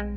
[0.00, 0.16] Liverpool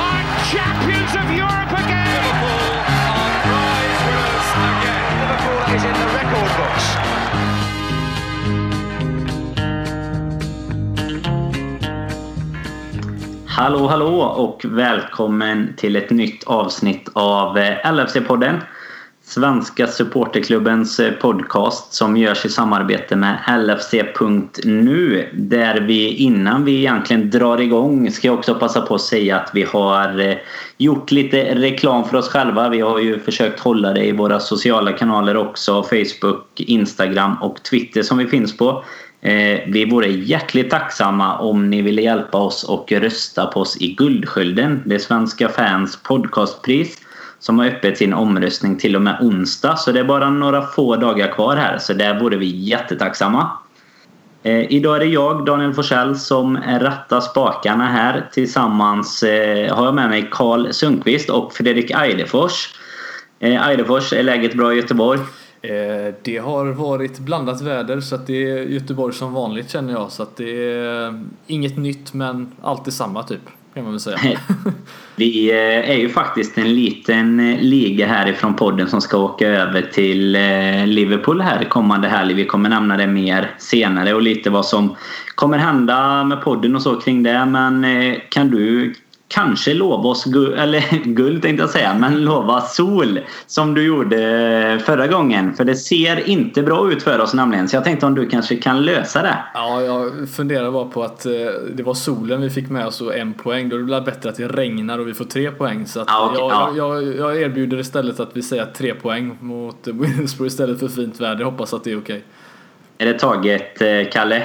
[0.00, 2.08] are champions of Europe again.
[2.08, 2.72] Liverpool
[3.12, 5.12] are prize winners again.
[5.20, 6.86] Liverpool is in the record books.
[13.46, 18.60] Hallå hallå och välkommen till ett nytt avsnitt av eh, LFC-podden.
[19.34, 25.28] Svenska supporterklubbens eh, podcast som görs i samarbete med LFC.nu.
[25.32, 29.50] Där vi innan vi egentligen drar igång ska jag också passa på att säga att
[29.54, 30.36] vi har eh,
[30.78, 32.68] gjort lite reklam för oss själva.
[32.68, 35.82] Vi har ju försökt hålla det i våra sociala kanaler också.
[35.82, 38.84] Facebook, Instagram och Twitter som vi finns på.
[39.20, 43.94] Eh, vi vore hjärtligt tacksamma om ni ville hjälpa oss och rösta på oss i
[43.94, 44.82] Guldskölden.
[44.86, 47.01] Det Svenska fans podcastpris
[47.42, 49.76] som har öppet sin omröstning till och med onsdag.
[49.76, 51.78] Så det är bara några få dagar kvar här.
[51.78, 53.50] Så där vore vi jättetacksamma.
[54.42, 58.28] Eh, idag är det jag, Daniel Forsell, som rattar spakarna här.
[58.32, 62.74] Tillsammans eh, har jag med mig Karl Sundqvist och Fredrik Eidefors.
[63.40, 65.20] Eh, Eidefors, är läget bra i Göteborg?
[65.62, 70.12] Eh, Det har varit blandat väder så att det är Göteborg som vanligt känner jag.
[70.12, 71.14] Så att det är eh,
[71.46, 73.42] inget nytt men alltid samma typ
[73.74, 74.18] kan man väl säga.
[75.16, 79.82] Vi eh, är ju faktiskt en liten eh, liga härifrån podden som ska åka över
[79.82, 82.34] till eh, Liverpool här kommande helg.
[82.34, 84.96] Vi kommer nämna det mer senare och lite vad som
[85.34, 87.46] kommer hända med podden och så kring det.
[87.46, 87.86] Men
[88.28, 88.94] kan du
[89.32, 94.80] kanske lova oss guld, eller guld tänkte jag säga, men lova sol som du gjorde
[94.84, 95.54] förra gången.
[95.54, 97.68] För det ser inte bra ut för oss nämligen.
[97.68, 99.36] Så jag tänkte om du kanske kan lösa det.
[99.54, 101.32] Ja, jag funderar bara på att eh,
[101.74, 103.68] det var solen vi fick med oss och en poäng.
[103.68, 105.86] Då är det väl bättre att det regnar och vi får tre poäng.
[105.86, 107.00] Så Ja, okej, jag, ja.
[107.00, 111.44] jag, jag erbjuder istället att vi säger tre poäng mot Middlesbrough istället för fint väder.
[111.44, 112.24] Hoppas att det är okej.
[112.98, 114.42] Är det taget, eh, Kalle?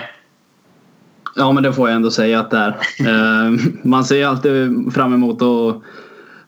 [1.38, 2.76] Ja, men det får jag ändå säga att det är.
[3.08, 5.82] Eh, Man ser alltid fram emot att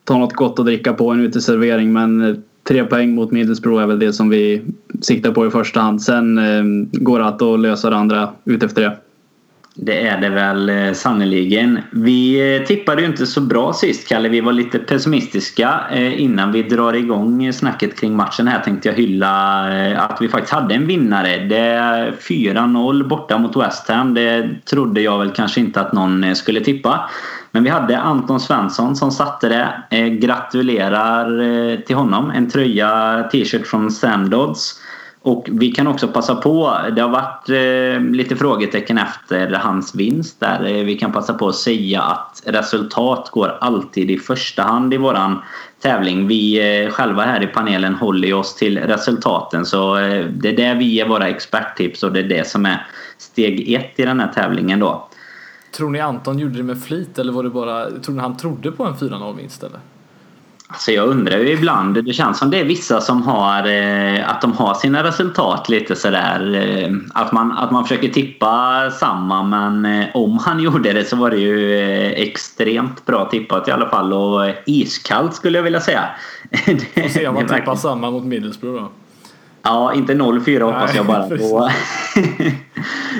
[0.04, 2.36] ta något gott att dricka på en uteservering men eh,
[2.68, 4.62] tre poäng mot Middlesbrough är väl det som vi
[5.02, 6.02] siktar på i första hand.
[6.02, 8.98] Sen eh, går det att lösa det andra utefter det.
[9.76, 11.80] Det är det väl eh, sannoliken.
[11.92, 14.30] Vi eh, tippade ju inte så bra sist Kalle.
[14.30, 15.82] Vi var lite pessimistiska.
[15.92, 19.64] Eh, innan vi drar igång snacket kring matchen här tänkte jag hylla
[19.98, 21.38] att vi faktiskt hade en vinnare.
[21.38, 24.14] Det är 4-0 borta mot West Ham.
[24.14, 27.10] Det trodde jag väl kanske inte att någon skulle tippa.
[27.52, 30.10] Men vi hade Anton Svensson som satte det.
[30.10, 32.32] Gratulerar till honom.
[32.32, 34.80] En tröja, t-shirt från Sam Dodds.
[35.30, 40.40] Och vi kan också passa på, det har varit eh, lite frågetecken efter hans vinst
[40.40, 40.66] där.
[40.66, 44.98] Eh, vi kan passa på att säga att resultat går alltid i första hand i
[44.98, 45.42] våran
[45.82, 46.28] tävling.
[46.28, 50.58] Vi eh, själva här i panelen håller ju oss till resultaten så eh, det är
[50.58, 54.20] där vi ger våra experttips och det är det som är steg ett i den
[54.20, 55.10] här tävlingen då.
[55.72, 58.72] Tror ni Anton gjorde det med flit eller var det bara, tror ni han trodde
[58.72, 59.80] på en 4-0 vinst eller?
[60.72, 64.42] Alltså jag undrar ju ibland, det känns som det är vissa som har eh, att
[64.42, 66.56] de har sina resultat lite sådär.
[66.56, 71.16] Eh, att, man, att man försöker tippa samma men eh, om han gjorde det så
[71.16, 71.76] var det ju
[72.14, 76.10] extremt bra tippat i alla fall och iskallt skulle jag vilja säga.
[77.06, 78.92] Och se om man tippar samma mot Middlesbrough då.
[79.64, 81.28] Ja, inte 0-4 hoppas jag bara.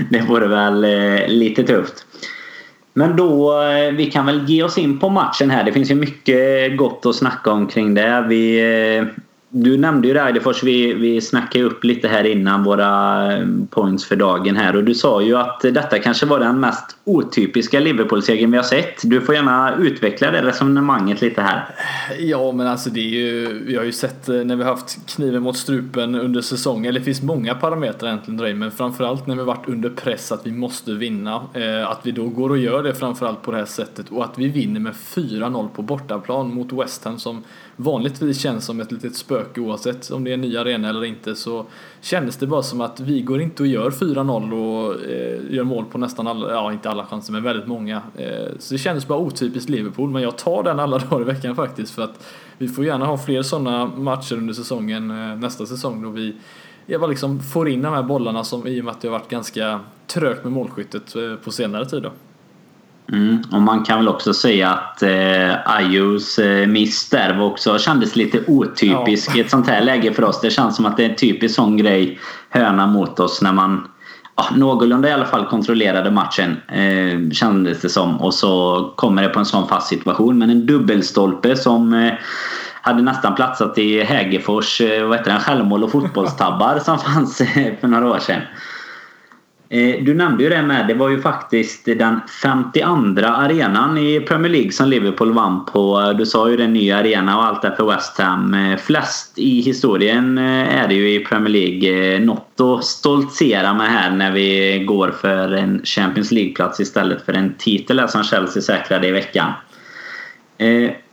[0.10, 0.82] det vore väl
[1.28, 2.06] lite tufft.
[3.00, 5.64] Men då, eh, vi kan väl ge oss in på matchen här.
[5.64, 8.26] Det finns ju mycket gott att snacka om kring det.
[8.30, 8.60] Vi,
[8.98, 9.06] eh,
[9.52, 14.06] du nämnde ju det Eidefors, vi, vi snackade upp lite här innan våra eh, points
[14.06, 18.52] för dagen här och du sa ju att detta kanske var den mest otypiska Liverpool-segern
[18.52, 19.02] vi har sett.
[19.04, 21.66] Du får gärna utveckla det resonemanget lite här.
[22.20, 25.16] Ja men alltså det är ju, vi har ju sett eh, när vi har haft
[25.16, 29.28] kniven mot strupen under säsongen, eller det finns många parametrar egentligen dra in, men framförallt
[29.28, 31.42] när vi varit under press att vi måste vinna.
[31.54, 34.38] Eh, att vi då går och gör det framförallt på det här sättet och att
[34.38, 37.44] vi vinner med 4-0 på bortaplan mot West Ham som
[37.82, 41.36] vanligtvis känns som ett litet spöke oavsett om det är en ny arena eller inte
[41.36, 41.66] så
[42.02, 45.86] kändes det bara som att vi går inte och gör 4-0 och eh, gör mål
[45.86, 48.02] på nästan alla, ja inte alla chanser men väldigt många.
[48.16, 51.56] Eh, så det kändes bara otypiskt Liverpool men jag tar den alla dagar i veckan
[51.56, 52.28] faktiskt för att
[52.58, 56.36] vi får gärna ha fler sådana matcher under säsongen eh, nästa säsong då vi
[56.86, 59.20] jag bara liksom får in de här bollarna som i och med att det har
[59.20, 62.12] varit ganska trögt med målskyttet eh, på senare tid då.
[63.12, 63.42] Mm.
[63.52, 68.16] Och man kan väl också säga att eh, Ayus eh, miss där var också, kändes
[68.16, 70.42] lite otypisk i ett sånt här läge för oss.
[70.42, 72.20] Det känns som att det är en typisk sån grej,
[72.50, 73.88] höna mot oss, när man
[74.36, 76.58] ja, någorlunda i alla fall kontrollerade matchen.
[76.68, 78.22] Eh, kändes det som.
[78.22, 80.38] Och så kommer det på en sån fast situation.
[80.38, 82.14] Men en dubbelstolpe som eh,
[82.82, 87.74] hade nästan platsat i Hägerfors, eh, vad heter den, självmål och fotbollstabbar som fanns eh,
[87.82, 88.42] för några år sedan.
[89.72, 90.88] Eh, du nämnde ju det med.
[90.88, 96.14] Det var ju faktiskt den 52 arenan i Premier League som Liverpool vann på.
[96.18, 98.54] Du sa ju den nya arena och allt det för West Ham.
[98.54, 102.20] Eh, flest i historien eh, är det ju i Premier League.
[102.20, 107.54] Något att stoltsera med här när vi går för en Champions League-plats istället för en
[107.58, 109.52] titel som Chelsea säkrade i veckan.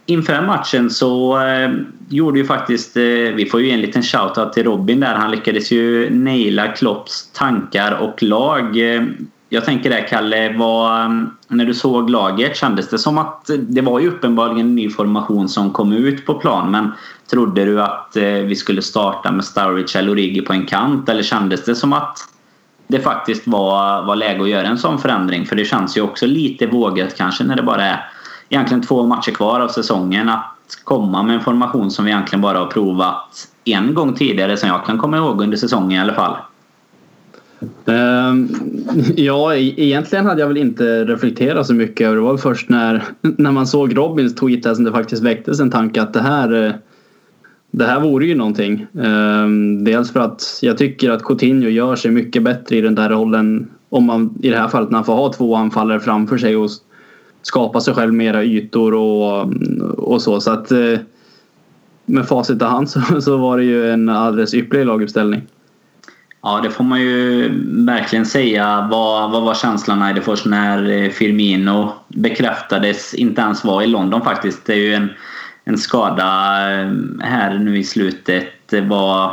[0.07, 1.71] Inför matchen så eh,
[2.09, 3.03] gjorde ju faktiskt, eh,
[3.35, 5.15] vi får ju en liten shoutout till Robin där.
[5.15, 8.95] Han lyckades ju naila Klopps tankar och lag.
[8.95, 9.03] Eh,
[9.49, 11.09] jag tänker där Kalle, vad, eh,
[11.49, 14.91] när du såg laget kändes det som att eh, det var ju uppenbarligen en ny
[14.91, 16.93] formation som kom ut på plan men
[17.31, 21.23] trodde du att eh, vi skulle starta med Sturridge eller Origi på en kant eller
[21.23, 22.19] kändes det som att
[22.89, 25.47] det faktiskt var, var läge att göra en sån förändring?
[25.47, 28.11] För det känns ju också lite vågat kanske när det bara är
[28.49, 32.59] egentligen två matcher kvar av säsongen att komma med en formation som vi egentligen bara
[32.59, 36.37] har provat en gång tidigare som jag kan komma ihåg under säsongen i alla fall.
[37.87, 38.49] Ehm,
[39.17, 42.23] ja, e- egentligen hade jag väl inte reflekterat så mycket över det.
[42.23, 46.03] var först när, när man såg Robins tweet där som det faktiskt väcktes en tanke
[46.03, 46.73] att det här eh,
[47.71, 48.87] det här vore ju någonting.
[49.03, 53.09] Ehm, dels för att jag tycker att Coutinho gör sig mycket bättre i den där
[53.09, 56.57] rollen om man i det här fallet när han får ha två anfallare framför sig
[56.57, 56.71] och
[57.47, 59.53] skapa sig själv mera ytor och,
[59.99, 60.41] och så.
[60.41, 60.99] Så att eh,
[62.07, 65.43] med facit i hand så, så var det ju en alldeles ypperlig laguppställning.
[66.43, 67.51] Ja, det får man ju
[67.87, 68.89] verkligen säga.
[68.91, 73.87] Vad, vad var känslan i det först när eh, Firmino bekräftades inte ens vara i
[73.87, 74.65] London faktiskt.
[74.65, 75.09] Det är ju en,
[75.65, 76.25] en skada
[76.73, 78.75] eh, här nu i slutet.
[78.83, 79.31] Vad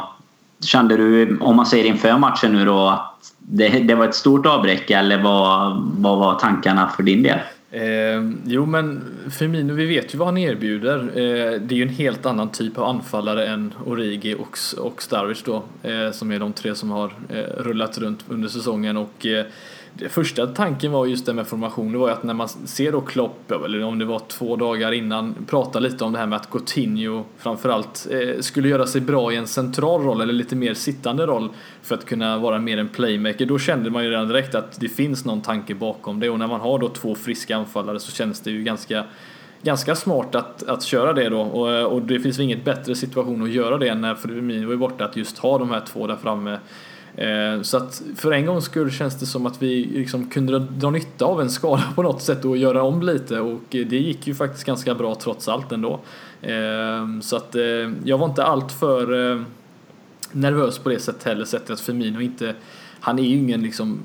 [0.66, 4.46] kände du, om man säger inför matchen nu då, att det, det var ett stort
[4.46, 7.40] avbräck eller vad, vad var tankarna för din del?
[7.74, 11.00] Eh, jo men Firmino, vi vet ju vad han erbjuder.
[11.00, 15.44] Eh, det är ju en helt annan typ av anfallare än Origi och, och Starwich
[15.44, 15.64] då.
[15.84, 19.46] Eh, som är de tre som har eh, rullat runt under säsongen och eh,
[19.96, 22.92] det första tanken var just det med formation, det var ju att när man ser
[22.92, 26.36] då Klopp, eller om det var två dagar innan, prata lite om det här med
[26.36, 30.74] att Coutinho framförallt eh, skulle göra sig bra i en central roll eller lite mer
[30.74, 31.50] sittande roll
[31.82, 33.46] för att kunna vara mer en playmaker.
[33.46, 36.48] Då kände man ju redan direkt att det finns någon tanke bakom det och när
[36.48, 39.04] man har då två friska anfallare så känns det ju ganska
[39.64, 42.96] ganska smart att, att köra det då och, eh, och det finns väl inget bättre
[42.96, 46.08] situation att göra det än när Firmino är borta att just ha de här två
[46.08, 46.60] där framme
[47.16, 50.90] Eh, så att för en gångs skull känns det som att vi liksom kunde dra
[50.90, 54.36] nytta av en skada på något sätt och göra om lite och det gick ju
[54.36, 56.00] faktiskt ganska bra trots allt ändå.
[56.42, 59.44] Eh, så att eh, jag var inte allt för
[60.32, 62.56] nervös på det sättet heller, sett att Firmino inte,
[63.00, 64.00] han är ju ingen liksom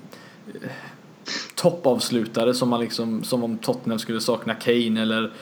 [1.54, 5.32] toppavslutare som man liksom, som om Tottenham skulle sakna Kane eller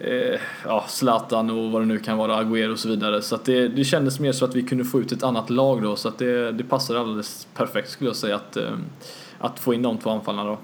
[0.00, 3.22] eh, ja, Zlatan och vad det nu kan vara, Agüero och så vidare.
[3.22, 5.82] Så att det, det kändes mer så att vi kunde få ut ett annat lag
[5.82, 8.72] då så att det, det passade alldeles perfekt skulle jag säga att, eh,
[9.38, 10.58] att få in de två anfallarna då.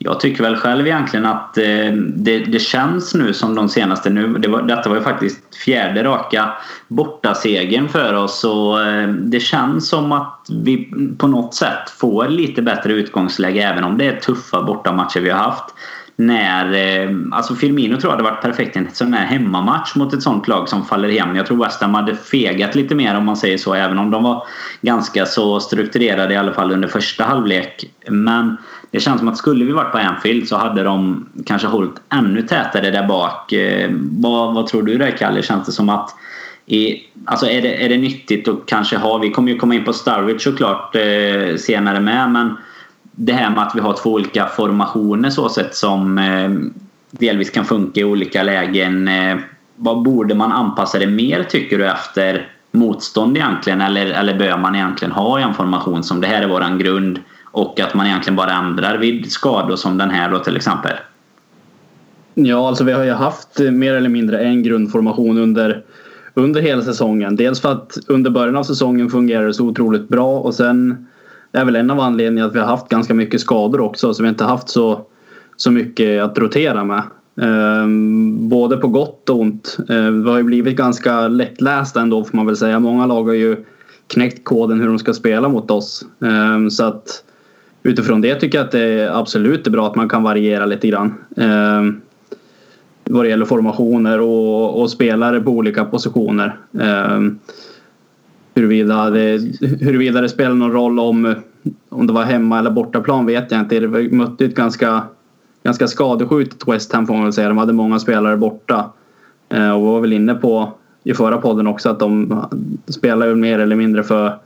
[0.00, 4.28] Jag tycker väl själv egentligen att eh, det, det, känns nu som de senaste nu.
[4.38, 6.52] Det var, detta var ju faktiskt fjärde raka
[6.88, 12.62] bortasegern för oss och eh, det känns som att vi på något sätt får lite
[12.62, 15.74] bättre utgångsläge även om det är tuffa bortamatcher vi har haft
[16.18, 16.72] när...
[16.72, 20.22] Eh, alltså Firmino tror jag hade varit perfekt i en sån här hemmamatch mot ett
[20.22, 21.36] sånt lag som faller hem.
[21.36, 23.74] Jag tror West Ham hade fegat lite mer om man säger så.
[23.74, 24.46] Även om de var
[24.80, 27.84] ganska så strukturerade i alla fall under första halvlek.
[28.08, 28.56] Men
[28.90, 32.42] det känns som att skulle vi varit på Anfield så hade de kanske hållit ännu
[32.42, 33.52] tätare där bak.
[33.52, 35.42] Eh, vad, vad tror du där Kalle?
[35.42, 36.14] Känns det som att
[36.66, 39.18] i, alltså är, det, är det nyttigt att kanske ha...
[39.18, 42.56] Vi kommer ju komma in på Starwich såklart eh, senare med men
[43.20, 46.50] det här med att vi har två olika formationer så sett som eh,
[47.10, 49.08] delvis kan funka i olika lägen.
[49.08, 49.36] Eh,
[49.76, 54.74] vad borde man anpassa det mer tycker du efter motstånd egentligen eller, eller bör man
[54.74, 58.52] egentligen ha en formation som det här är våran grund och att man egentligen bara
[58.52, 60.92] ändrar vid skador som den här då till exempel?
[62.34, 65.82] Ja, alltså vi har ju haft eh, mer eller mindre en grundformation under,
[66.34, 67.36] under hela säsongen.
[67.36, 71.06] Dels för att under början av säsongen fungerade det så otroligt bra och sen
[71.52, 74.22] det är väl en av anledningarna att vi har haft ganska mycket skador också så
[74.22, 75.00] vi har inte haft så,
[75.56, 77.02] så mycket att rotera med.
[77.34, 79.76] Um, både på gott och ont.
[79.90, 82.80] Uh, vi har ju blivit ganska lättlästa ändå får man väl säga.
[82.80, 83.56] Många lag har ju
[84.06, 86.04] knäckt koden hur de ska spela mot oss.
[86.18, 87.24] Um, så att
[87.82, 91.14] utifrån det tycker jag att det absolut är bra att man kan variera lite grann.
[91.36, 92.00] Um,
[93.04, 96.58] vad det gäller formationer och, och spelare på olika positioner.
[96.72, 97.38] Um,
[98.58, 101.34] Huruvida det, huruvida det spelar någon roll om,
[101.88, 103.80] om det var hemma eller bortaplan vet jag inte.
[103.80, 105.02] Det mötte ett ganska,
[105.62, 107.48] ganska skadeskjutet West Ham får man väl säga.
[107.48, 108.90] De hade många spelare borta.
[109.48, 110.72] Eh, och och var väl inne på
[111.04, 112.42] i förra podden också att de
[112.86, 114.38] spelar mer eller mindre för,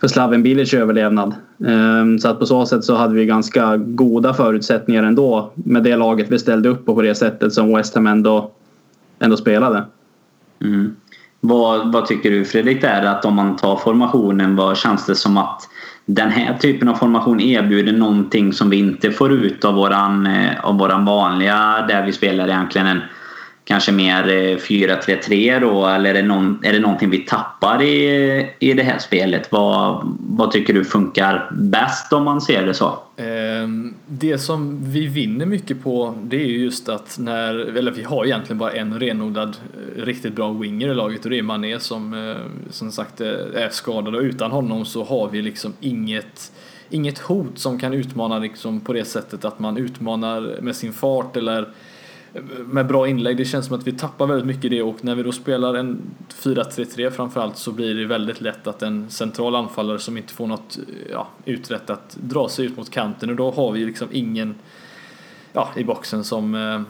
[0.00, 1.34] för Slaven Bilic överlevnad.
[1.66, 5.96] Ehm, så att på så sätt så hade vi ganska goda förutsättningar ändå med det
[5.96, 8.50] laget vi ställde upp på på det sättet som West Ham ändå,
[9.18, 9.84] ändå spelade.
[10.60, 10.96] Mm.
[11.46, 15.36] Vad, vad tycker du Fredrik där att om man tar formationen, vad känns det som
[15.36, 15.68] att
[16.06, 20.64] den här typen av formation erbjuder någonting som vi inte får ut av våran, eh,
[20.64, 23.00] av våran vanliga där vi spelar egentligen en
[23.64, 28.54] kanske mer eh, 4-3-3 då eller är det, någon, är det någonting vi tappar i,
[28.58, 29.52] i det här spelet?
[29.52, 32.98] Vad, vad tycker du funkar bäst om man ser det så?
[33.16, 38.24] Ehm, det som vi vinner mycket på det är just att när, eller vi har
[38.24, 39.56] egentligen bara en renodlad
[39.96, 42.36] eh, riktigt bra winger i laget och det är Mané som eh,
[42.70, 46.52] som sagt är skadad och utan honom så har vi liksom inget
[46.90, 51.36] inget hot som kan utmana liksom på det sättet att man utmanar med sin fart
[51.36, 51.68] eller
[52.66, 53.36] med bra inlägg.
[53.36, 55.74] Det känns som att vi tappar väldigt mycket i det och när vi då spelar
[55.74, 56.02] en
[56.42, 60.78] 4-3-3 framförallt så blir det väldigt lätt att en central anfallare som inte får något
[61.10, 64.54] ja, uträttat drar sig ut mot kanten och då har vi liksom ingen
[65.52, 66.80] ja, i boxen som eh,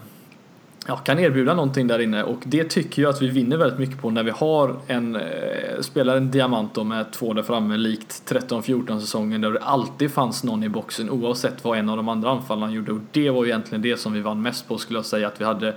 [0.87, 2.23] ja, kan erbjuda någonting där inne.
[2.23, 5.81] Och det tycker jag att vi vinner väldigt mycket på när vi har en, eh,
[5.81, 10.45] spelar en diamant då med två där framme likt 13-14 säsongen där det alltid fanns
[10.45, 12.93] någon i boxen oavsett vad en av de andra anfallarna gjorde.
[12.93, 15.41] Och det var ju egentligen det som vi vann mest på skulle jag säga att
[15.41, 15.75] vi hade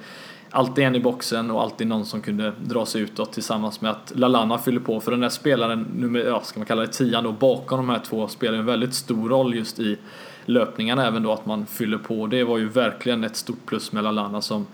[0.50, 4.12] alltid en i boxen och alltid någon som kunde dra sig utåt tillsammans med att
[4.16, 5.00] Lalana fyller på.
[5.00, 8.00] För den där spelaren, nummer, ja, ska man kalla det tian då, bakom de här
[8.00, 9.98] två spelar en väldigt stor roll just i
[10.46, 12.28] löpningarna även då att man fyller på.
[12.28, 14.66] Det var ju verkligen ett stort plus med Lalana som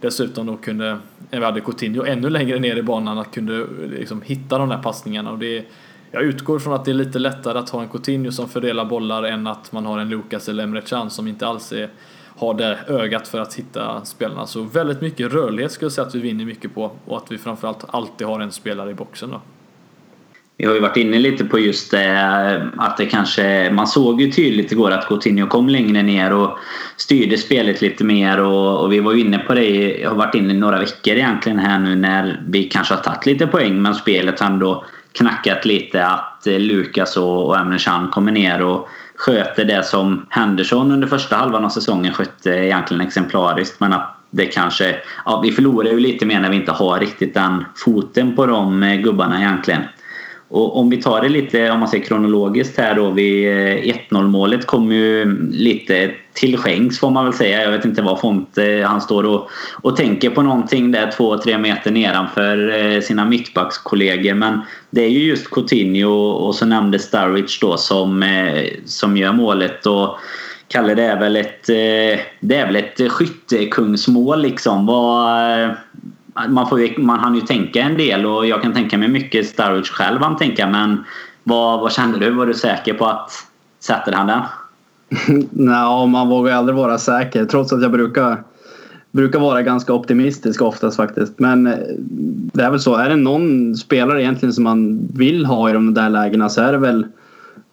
[0.00, 0.98] dessutom då kunde,
[1.30, 5.30] vi hade Coutinho ännu längre ner i banan, att kunde liksom hitta de där passningarna.
[5.30, 5.64] Och det,
[6.10, 9.22] jag utgår från att det är lite lättare att ha en Coutinho som fördelar bollar
[9.22, 11.90] än att man har en Lucas eller Emre Can som inte alls är,
[12.36, 14.46] har det ögat för att hitta spelarna.
[14.46, 17.38] Så väldigt mycket rörlighet skulle jag säga att vi vinner mycket på och att vi
[17.38, 19.40] framförallt alltid har en spelare i boxen då.
[20.58, 23.70] Vi har ju varit inne lite på just det eh, att det kanske...
[23.72, 26.58] Man såg ju tydligt igår att Coutinho kom längre ner och
[26.96, 30.34] styrde spelet lite mer och, och vi var ju inne på det, jag har varit
[30.34, 33.94] inne i några veckor egentligen här nu när vi kanske har tagit lite poäng men
[33.94, 38.88] spelet har ändå knackat lite att eh, Lukas och, och Emre Can kommer ner och
[39.16, 44.46] sköter det som Henderson under första halvan av säsongen skötte egentligen exemplariskt men att det
[44.46, 44.96] kanske...
[45.24, 48.82] Ja, vi förlorar ju lite mer när vi inte har riktigt den foten på de
[48.82, 49.82] eh, gubbarna egentligen.
[50.48, 53.10] Och om vi tar det lite om man säger kronologiskt här då.
[53.10, 57.62] Vid eh, 1-0 målet kom ju lite till skänks får man väl säga.
[57.62, 59.50] Jag vet inte vad Fonte, eh, han står och,
[59.82, 64.34] och tänker på någonting där 2-3 meter nedanför eh, sina mittbackskollegor.
[64.34, 64.60] Men
[64.90, 68.24] det är ju just Coutinho och så nämnde Starwich då som,
[68.84, 69.86] som gör målet.
[69.86, 70.18] Och
[70.68, 71.66] Kalle det är väl ett,
[72.40, 74.86] det är väl ett skyttekungsmål liksom.
[74.86, 75.70] Vad,
[76.48, 79.92] man, får, man hann ju tänka en del och jag kan tänka mig mycket Sturridge
[79.92, 81.04] själv han tänka men
[81.44, 82.30] vad, vad kände du?
[82.30, 83.30] Var du säker på att
[83.80, 84.40] sätter han den?
[85.50, 88.42] Nej, man vågar aldrig vara säker trots att jag brukar
[89.10, 91.38] brukar vara ganska optimistisk oftast faktiskt.
[91.38, 91.78] Men eh,
[92.52, 92.94] det är väl så.
[92.94, 96.72] Är det någon spelare egentligen som man vill ha i de där lägena så är
[96.72, 97.06] det väl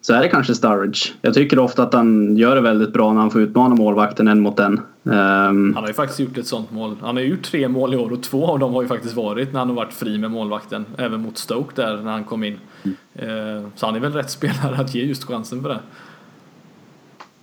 [0.06, 0.98] så är det kanske Sturridge.
[1.22, 4.40] Jag tycker ofta att han gör det väldigt bra när han får utmana målvakten en
[4.40, 4.72] mot en.
[5.02, 6.96] Um, han har ju faktiskt gjort ett sånt mål.
[7.00, 9.52] Han har gjort tre mål i år och två av dem har ju faktiskt varit
[9.52, 10.86] när han har varit fri med målvakten.
[10.98, 12.58] Även mot Stoke där när han kom in.
[12.82, 13.56] Mm.
[13.62, 15.80] Uh, så han är väl rätt spelare att ge just chansen för det.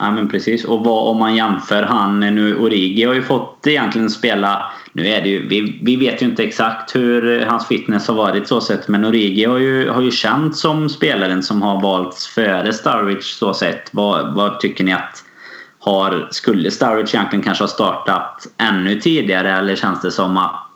[0.01, 0.65] Ja men precis.
[0.65, 5.21] Och vad, om man jämför han nu, Origi har ju fått egentligen spela nu är
[5.21, 8.87] det ju, vi, vi vet ju inte exakt hur hans fitness har varit så sett
[8.87, 13.53] men Origi har ju, har ju känt som spelaren som har valts före Starwich så
[13.53, 13.89] sett.
[13.91, 15.23] Vad, vad tycker ni att
[15.79, 20.67] har, skulle Starwich egentligen kanske ha startat ännu tidigare eller känns det som att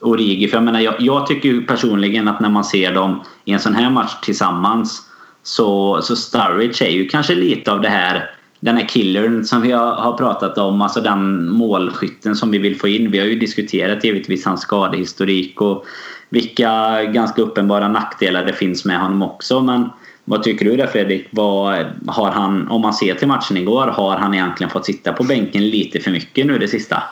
[0.00, 3.52] Origi, för jag menar jag, jag tycker ju personligen att när man ser dem i
[3.52, 5.02] en sån här match tillsammans
[5.42, 8.30] så, så Starwich är ju kanske lite av det här
[8.64, 12.88] den här killern som vi har pratat om, alltså den målskytten som vi vill få
[12.88, 13.10] in.
[13.10, 15.84] Vi har ju diskuterat givetvis hans skadehistorik och
[16.28, 19.60] vilka ganska uppenbara nackdelar det finns med honom också.
[19.60, 19.88] Men
[20.24, 21.26] vad tycker du där Fredrik?
[21.30, 25.24] Vad har han, om man ser till matchen igår, har han egentligen fått sitta på
[25.24, 27.02] bänken lite för mycket nu det sista?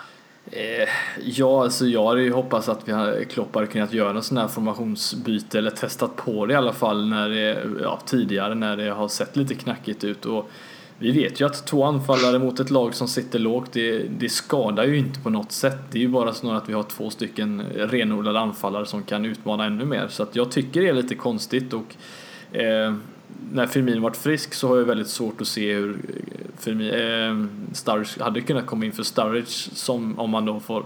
[0.51, 0.89] Eh,
[1.25, 4.37] ja, alltså jag hade ju hoppats att vi hade, Klopp hade kunnat göra en sån
[4.37, 8.91] här formationsbyte eller testat på det i alla fall när det, ja, tidigare när det
[8.91, 10.27] har sett lite knackigt ut.
[10.27, 10.51] Och
[11.03, 14.85] vi vet ju att två anfallare mot ett lag som sitter lågt, det, det skadar
[14.85, 15.79] ju inte på något sätt.
[15.91, 19.65] Det är ju bara snarare att vi har två stycken renodlade anfallare som kan utmana
[19.65, 20.09] ännu mer.
[20.09, 21.95] Så att jag tycker det är lite konstigt och
[22.57, 22.95] eh,
[23.53, 25.95] när Firmin varit frisk så har jag väldigt svårt att se hur eh,
[26.59, 30.85] Firmin, eh, Sturridge hade kunnat komma in för Sturridge som om man då får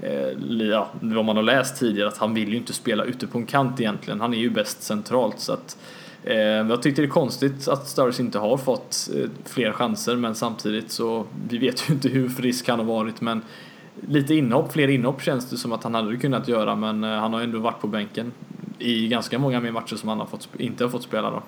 [0.00, 3.38] eh, ja, vad man har läst tidigare att han vill ju inte spela ute på
[3.38, 4.20] en kant egentligen.
[4.20, 7.88] Han är ju bäst centralt så att Eh, Eh, jag tyckte det är konstigt att
[7.88, 12.28] Sturridge inte har fått eh, fler chanser men samtidigt så vi vet ju inte hur
[12.28, 13.42] frisk han har varit men
[14.08, 17.32] lite inhopp, fler inhopp känns det som att han hade kunnat göra men eh, han
[17.34, 18.32] har ändå varit på bänken
[18.78, 21.42] i ganska många mer matcher som han har fått, inte har fått spela då.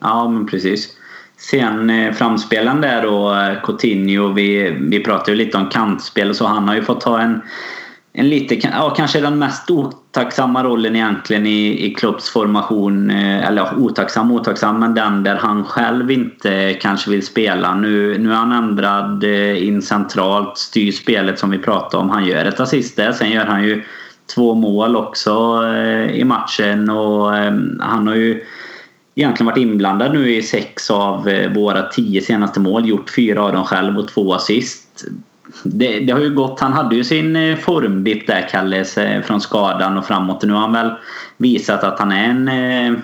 [0.00, 0.96] Ja, men precis.
[1.36, 6.46] Sen eh, framspelaren där då, Coutinho, vi, vi pratade ju lite om kantspel och så.
[6.46, 7.42] Han har ju fått ta en,
[8.14, 13.10] en lite, ja, kanske den mest otacksamma rollen egentligen i, i Klopps formation.
[13.10, 17.74] Eh, eller otacksam otacksam, men den där han själv inte kanske vill spela.
[17.74, 22.10] Nu, nu är han ändrad eh, in centralt, styr spelet som vi pratade om.
[22.10, 23.84] Han gör ett assist där, sen gör han ju
[24.34, 27.30] två mål också eh, i matchen och
[27.80, 28.44] han har ju
[29.14, 32.88] egentligen varit inblandad nu i sex av våra tio senaste mål.
[32.88, 35.04] Gjort fyra av dem själv och två assist.
[35.62, 36.60] Det, det har ju gått.
[36.60, 40.42] Han hade ju sin eh, formdipp där, Kalles, eh, från skadan och framåt.
[40.42, 40.90] Nu har han väl
[41.36, 42.98] visat att han är en, eh,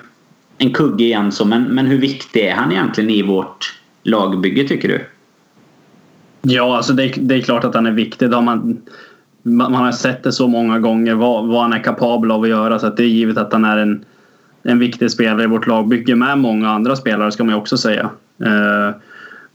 [0.59, 1.33] en kugge igen.
[1.33, 5.05] Så, men, men hur viktig är han egentligen i vårt lagbygge tycker du?
[6.43, 8.31] Ja, alltså det, det är klart att han är viktig.
[8.31, 8.83] Då man,
[9.43, 12.79] man har sett det så många gånger vad, vad han är kapabel av att göra.
[12.79, 14.05] Så att det är givet att han är en
[14.63, 18.11] en viktig spelare i vårt lagbygge med många andra spelare ska man ju också säga.
[18.45, 18.97] Eh,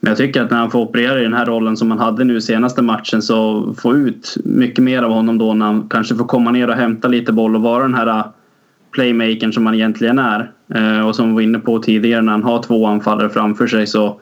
[0.04, 2.24] men jag tycker att när han får operera i den här rollen som han hade
[2.24, 6.26] nu senaste matchen så få ut mycket mer av honom då när han kanske får
[6.26, 8.26] komma ner och hämta lite boll och vara den här äh,
[8.92, 10.52] playmakern som han egentligen är.
[10.74, 13.88] Eh, och som vi var inne på tidigare när han har två anfallare framför sig
[13.88, 14.20] så,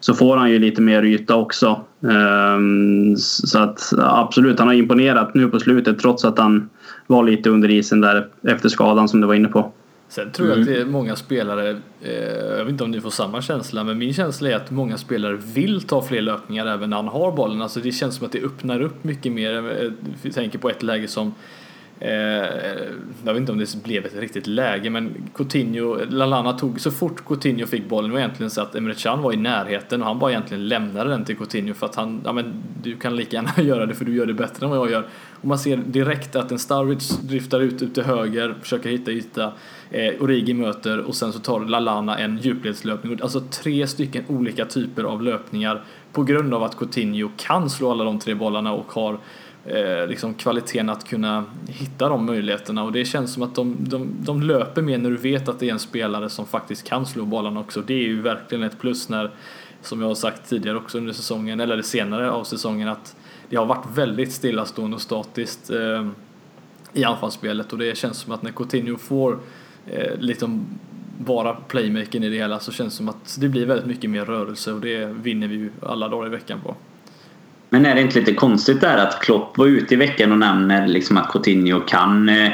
[0.00, 1.80] så får han ju lite mer yta också.
[2.10, 6.68] Ehm, så att absolut, han har imponerat nu på slutet trots att han
[7.06, 9.72] var lite under isen där efter skadan som du var inne på.
[10.08, 10.68] Sen tror jag mm.
[10.68, 13.98] att det är många spelare, eh, jag vet inte om ni får samma känsla, men
[13.98, 17.62] min känsla är att många spelare vill ta fler löpningar även när han har bollen.
[17.62, 19.52] Alltså det känns som att det öppnar upp mycket mer.
[20.22, 21.34] Jag tänker på ett läge som Eh,
[22.00, 22.08] Eh,
[23.24, 27.24] jag vet inte om det blev ett riktigt läge men Coutinho, Lalana tog så fort
[27.26, 30.30] Coutinho fick bollen var egentligen så att Emre Can var i närheten och han bara
[30.30, 33.86] egentligen lämnade den till Coutinho för att han, ja men du kan lika gärna göra
[33.86, 35.06] det för du gör det bättre än vad jag gör.
[35.40, 39.52] Och man ser direkt att en Starwich driftar ut ut till höger, försöker hitta yta,
[39.90, 43.18] eh, Origi möter och sen så tar Lalana en djupledslöpning.
[43.22, 48.04] Alltså tre stycken olika typer av löpningar på grund av att Coutinho kan slå alla
[48.04, 49.18] de tre bollarna och har
[49.66, 54.08] eh, liksom kvaliteten att kunna hitta de möjligheterna och det känns som att de, de,
[54.20, 57.24] de löper mer när du vet att det är en spelare som faktiskt kan slå
[57.24, 57.80] bollen också.
[57.80, 59.30] Det är ju verkligen ett plus när,
[59.82, 63.16] som jag har sagt tidigare också under säsongen, eller det senare av säsongen, att
[63.48, 66.08] det har varit väldigt stillastående och statiskt eh,
[66.92, 69.38] i anfallsspelet och det känns som att när Coutinho får
[69.86, 70.66] eh, liksom
[71.18, 74.24] vara playmakern i det hela så känns det som att det blir väldigt mycket mer
[74.24, 76.74] rörelse och det vinner vi ju alla dagar i veckan på.
[77.76, 80.86] Men är det inte lite konstigt där att Klopp var ute i veckan och nämner
[80.86, 82.52] liksom att Coutinho kan, eh,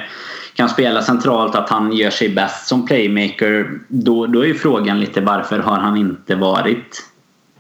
[0.55, 3.71] kan spela centralt, att han gör sig bäst som playmaker.
[3.89, 7.05] Då, då är ju frågan lite varför har han inte varit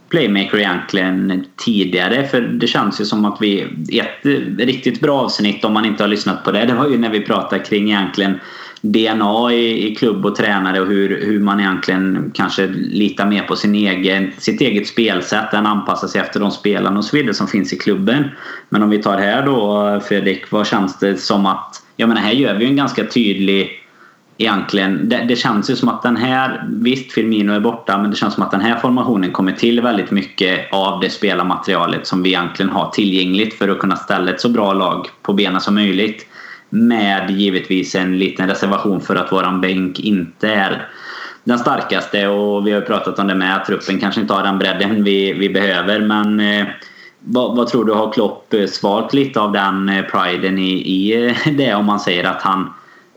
[0.08, 2.28] playmaker egentligen tidigare?
[2.28, 3.62] För det känns ju som att vi...
[3.92, 4.26] Ett
[4.58, 7.20] riktigt bra avsnitt om man inte har lyssnat på det, det var ju när vi
[7.20, 8.40] pratade kring egentligen
[8.82, 13.56] DNA i, i klubb och tränare och hur, hur man egentligen kanske litar mer på
[13.56, 17.46] sin egen, sitt eget spelsätt än anpassar sig efter de spelarna och så vidare som
[17.46, 18.24] finns i klubben.
[18.68, 21.82] Men om vi tar här då Fredrik, vad känns det som att...
[21.96, 23.82] Jag menar här gör vi ju en ganska tydlig
[24.38, 25.08] egentligen.
[25.08, 28.34] Det, det, känns ju som att den här, visst Firmino är borta, men det känns
[28.34, 32.72] som att den här formationen kommer till väldigt mycket av det spelarmaterialet som vi egentligen
[32.72, 36.26] har tillgängligt för att kunna ställa ett så bra lag på benen som möjligt.
[36.74, 40.88] Med givetvis en liten reservation för att våran bänk inte är
[41.44, 44.58] den starkaste och vi har pratat om det med att truppen kanske inte har den
[44.58, 46.66] bredden vi, vi behöver men eh,
[47.18, 51.26] vad, vad, tror du har Klopp eh, svalt lite av den eh, priden i, i
[51.26, 52.70] eh, det om man säger att han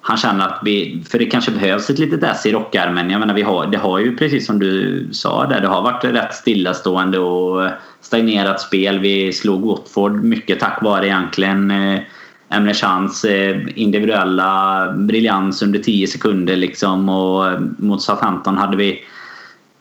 [0.08, 3.10] han känner att vi, för det kanske behövs ett litet S i rockärmen.
[3.10, 6.04] Jag menar, vi har, det har ju precis som du sa där, det har varit
[6.04, 9.00] rätt stillastående och eh, stagnerat spel.
[9.00, 12.00] Vi slog Watford mycket tack vare egentligen eh,
[12.74, 17.10] Chans eh, individuella briljans under 10 sekunder liksom.
[17.10, 19.04] Och eh, mot Southampton hade vi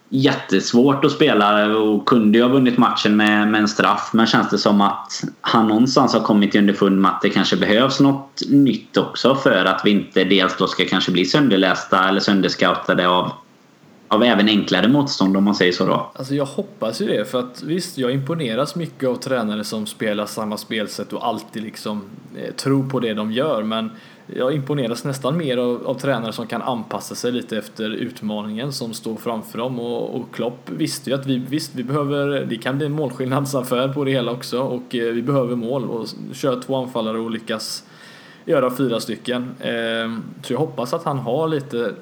[0.08, 4.10] jättesvårt att spela och kunde ju ha vunnit matchen med, med en straff.
[4.12, 8.00] Men känns det som att han någonstans har kommit underfund med att det kanske behövs
[8.00, 13.08] något nytt också för att vi inte dels då ska kanske bli sönderlästa eller sönderscoutade
[13.08, 13.32] av
[14.08, 16.10] av även enklare motstånd om man säger så då?
[16.14, 20.26] Alltså jag hoppas ju det för att visst, jag imponeras mycket av tränare som spelar
[20.26, 22.02] samma spelsätt och alltid liksom
[22.36, 23.90] eh, tror på det de gör men
[24.26, 28.94] jag imponeras nästan mer av, av, tränare som kan anpassa sig lite efter utmaningen som
[28.94, 32.76] står framför dem och, och Klopp visste ju att vi, visst, vi behöver, det kan
[32.76, 36.76] bli en målskillnadsaffär på det hela också och eh, vi behöver mål och köra två
[36.76, 37.84] anfallare och lyckas
[38.44, 39.54] göra fyra stycken.
[39.60, 41.94] Eh, så jag hoppas att han har lite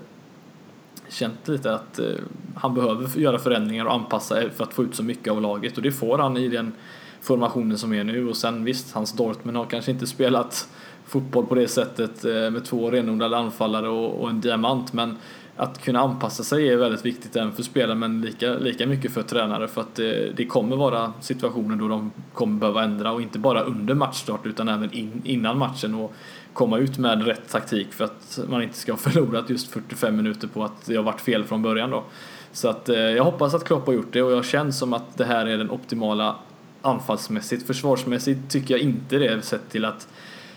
[1.13, 2.07] känt lite att eh,
[2.55, 5.77] han behöver göra förändringar och anpassa för att få ut så mycket av laget.
[5.77, 6.73] Och det får han i den
[7.21, 8.29] formationen som är nu.
[8.29, 10.69] Och sen visst, hans Dortmund har kanske inte spelat
[11.07, 14.93] fotboll på det sättet eh, med två renodlade anfallare och, och en diamant.
[14.93, 15.17] Men
[15.57, 19.23] att kunna anpassa sig är väldigt viktigt även för spelare men lika, lika mycket för
[19.23, 19.69] tränare.
[19.69, 23.63] För att det, det kommer vara situationer då de kommer behöva ändra och inte bara
[23.63, 25.95] under matchstart utan även in, innan matchen.
[25.95, 26.15] Och
[26.53, 30.49] komma ut med rätt taktik för att man inte ska ha förlorat just 45 minuter
[30.49, 32.05] på att det har varit fel från början då.
[32.53, 35.17] Så att eh, jag hoppas att Klopp har gjort det och jag känner som att
[35.19, 36.37] det här är den optimala
[36.83, 37.67] anfallsmässigt.
[37.67, 40.09] Försvarsmässigt tycker jag inte det sett till att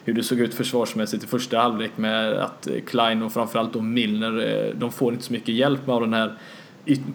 [0.05, 3.81] hur det såg ut försvarsmässigt i första halvlek med att eh, Klein och framförallt då
[3.81, 6.34] Milner, eh, de får inte så mycket hjälp av den här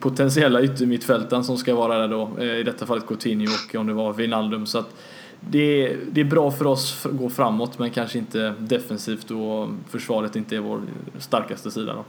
[0.01, 3.93] potentiella yttermittfältaren som ska vara där då, eh, i detta fallet Coutinho och om det
[3.93, 4.67] var Wijnaldum.
[4.67, 4.95] Så att
[5.41, 9.69] det är, det är bra för oss att gå framåt men kanske inte defensivt och
[9.91, 10.81] försvaret inte är vår
[11.19, 11.93] starkaste sida.
[11.93, 12.05] Då.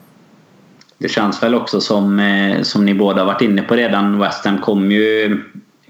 [0.98, 4.20] Det känns väl också som, eh, som ni båda varit inne på redan.
[4.20, 5.38] West Ham kom ju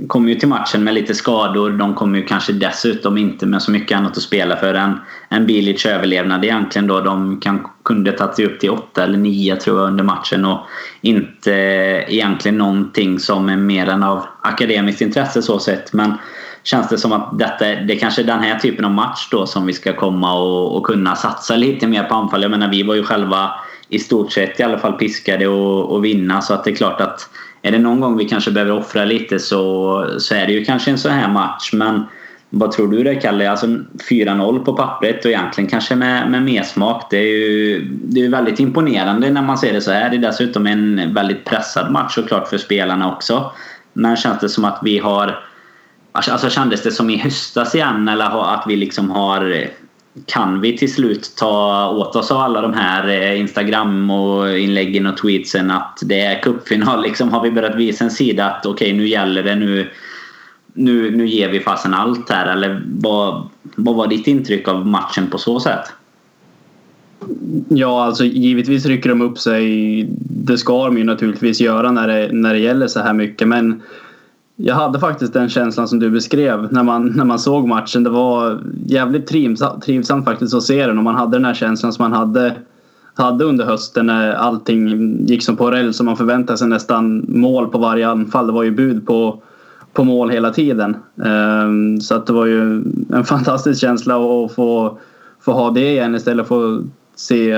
[0.08, 1.70] kom ju till matchen med lite skador.
[1.72, 5.00] De kom ju kanske dessutom inte med så mycket annat att spela för än
[5.30, 7.02] en Bilic överlevnad egentligen då.
[7.02, 10.60] De kan, kunde tagit sig upp till åtta eller nio tror jag under matchen och
[11.02, 11.52] inte
[12.08, 15.94] egentligen någonting som är mer än av akademiskt intresse så sett.
[15.94, 16.14] Men
[16.64, 19.66] känns det som att detta, det kanske är den här typen av match då som
[19.66, 22.42] vi ska komma och, och kunna satsa lite mer på anfall.
[22.42, 23.52] Jag menar vi var ju själva
[23.90, 27.02] i stort sett i alla fall piskade och, och vinna så att det är klart
[27.02, 27.30] att
[27.62, 30.92] är det någon gång vi kanske behöver offra lite så, så är det ju kanske
[30.92, 31.74] en sån här match.
[31.74, 32.04] Men
[32.50, 33.52] vad tror du det Kalle?
[33.52, 33.68] Alltså
[34.10, 37.08] 4-0 på pappret och egentligen kanske med, med mer smak.
[37.10, 40.10] Det är ju det är väldigt imponerande när man ser det så här.
[40.10, 43.52] Det är dessutom en väldigt pressad match såklart för spelarna också.
[43.94, 45.44] Men känns det som att vi har...
[46.12, 49.68] Alltså, alltså kändes det som i höstas igen eller att vi liksom har eh,
[50.26, 55.08] kan vi till slut ta åt oss av alla de här eh, Instagram och inläggen
[55.08, 57.04] och tweetsen att det är cupfinal.
[57.04, 59.90] Liksom har vi börjat visa en sida att okej okay, nu gäller det nu.
[60.74, 65.28] Nu, nu ger vi fasen allt här eller vad, vad var ditt intryck av matchen
[65.30, 65.92] på så sätt?
[67.70, 70.04] Ja, alltså givetvis rycker de upp sig.
[70.20, 73.82] Det ska de ju naturligtvis göra när det, när det gäller så här mycket men
[74.64, 78.04] jag hade faktiskt den känslan som du beskrev när man, när man såg matchen.
[78.04, 81.94] Det var jävligt trivsamt, trivsamt faktiskt att se den och man hade den här känslan
[81.94, 82.56] som man hade,
[83.14, 87.68] hade under hösten när allting gick som på räls och man förväntade sig nästan mål
[87.68, 88.48] på varje anfall.
[88.48, 89.42] Det var ju bud på,
[89.94, 90.96] på mål hela tiden.
[91.24, 94.98] Ehm, så att det var ju en fantastisk känsla att få,
[95.40, 96.84] få ha det igen istället för att
[97.16, 97.56] se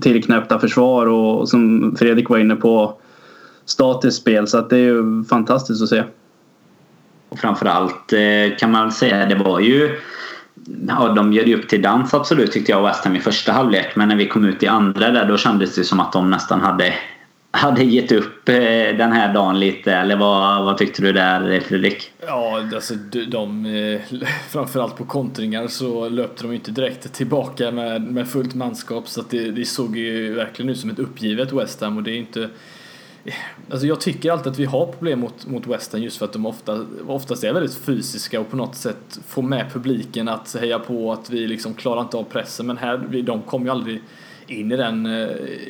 [0.00, 2.94] tillknäppta försvar och som Fredrik var inne på
[3.64, 4.46] statiskt spel.
[4.46, 6.02] Så att det är ju fantastiskt att se.
[7.30, 10.00] Och framförallt eh, kan man säga det var ju
[10.88, 13.96] Ja, de gör ju upp till dans absolut tyckte jag West Ham i första halvlek.
[13.96, 16.60] Men när vi kom ut i andra där då kändes det som att de nästan
[16.60, 16.94] hade
[17.52, 18.54] hade gett upp eh,
[18.98, 22.12] den här dagen lite eller vad, vad tyckte du där Fredrik?
[22.26, 24.00] Ja, alltså de, de eh,
[24.50, 29.30] framförallt på kontringar så löpte de inte direkt tillbaka med, med fullt manskap så att
[29.30, 32.48] det, det såg ju verkligen ut som ett uppgivet West Ham och det är inte
[33.70, 36.46] Alltså jag tycker alltid att vi har problem mot, mot Western just för att de
[36.46, 41.12] ofta, oftast är väldigt fysiska och på något sätt får med publiken att heja på
[41.12, 42.66] att vi liksom klarar inte av pressen.
[42.66, 44.02] Men här, de kom ju aldrig
[44.46, 45.28] in i, den, eh,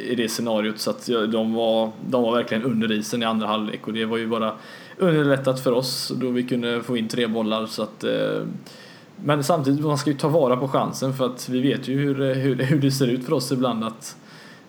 [0.09, 0.79] i det scenariot.
[0.79, 3.87] Så att de var, de var verkligen under isen i andra halvlek.
[3.87, 4.53] Och det var ju bara
[4.99, 7.67] underlättat för oss då vi kunde få in tre bollar.
[7.67, 8.43] Så att eh,
[9.25, 12.35] men samtidigt, man ska ju ta vara på chansen för att vi vet ju hur,
[12.35, 14.17] hur, hur det ser ut för oss ibland att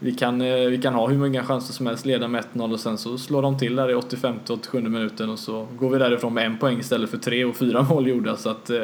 [0.03, 2.79] vi kan, eh, vi kan ha hur många chanser som helst, leda med 1-0 och
[2.79, 6.45] sen så slår de till där i 85-87 minuten och så går vi därifrån med
[6.45, 8.35] en poäng istället för tre och fyra mål gjorda.
[8.37, 8.81] Så att, eh,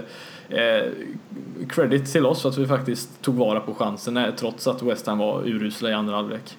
[0.49, 0.84] eh,
[1.69, 5.17] credit till oss för att vi faktiskt tog vara på chansen trots att West Ham
[5.17, 6.58] var urusla i andra halvlek.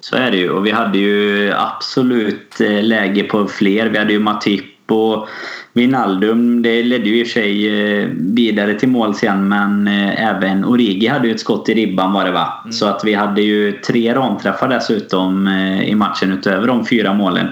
[0.00, 3.88] Så är det ju och vi hade ju absolut eh, läge på fler.
[3.88, 5.28] Vi hade ju Matip och
[5.72, 7.68] Wijnaldum, det ledde ju i och för sig
[8.00, 12.12] eh, vidare till mål sen men eh, även Origi hade ju ett skott i ribban
[12.12, 12.60] var det va?
[12.64, 12.72] Mm.
[12.72, 17.46] Så att vi hade ju tre ramträffar dessutom eh, i matchen utöver de fyra målen.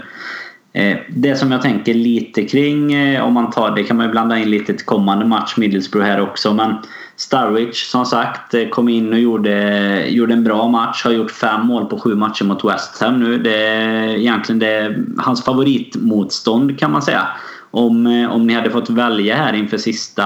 [1.09, 4.51] Det som jag tänker lite kring om man tar det kan man ju blanda in
[4.51, 6.75] lite till kommande match Middlesbrough här också men
[7.21, 11.05] Starwich som sagt eh, kom in och gjorde, gjorde en bra match.
[11.05, 13.39] Har gjort fem mål på sju matcher mot West Ham nu.
[13.39, 17.27] Det är egentligen det, hans favoritmotstånd kan man säga.
[17.71, 20.25] Om, eh, om ni hade fått välja här inför sista,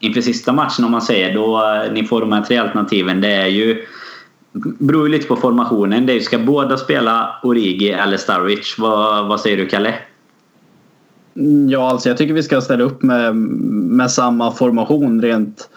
[0.00, 3.20] inför sista matchen om man säger då eh, ni får de här tre alternativen.
[3.20, 3.86] Det är ju
[4.52, 6.06] beror ju lite på formationen.
[6.06, 8.78] Det är, ska båda spela Origi eller Starwich?
[8.78, 9.94] Vad, vad säger du Kalle?
[11.36, 15.68] Mm, ja, alltså jag tycker vi ska ställa upp med, med samma formation rent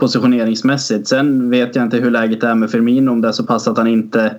[0.00, 1.08] positioneringsmässigt.
[1.08, 3.78] Sen vet jag inte hur läget är med Firmino om det är så pass att
[3.78, 4.34] han inte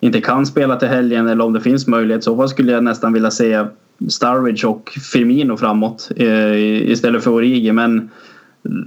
[0.00, 2.24] inte kan spela till helgen eller om det finns möjlighet.
[2.24, 3.64] Så fall skulle jag nästan vilja se
[4.08, 7.72] Starridge och Firmino framåt eh, istället för Origi.
[7.72, 8.10] Men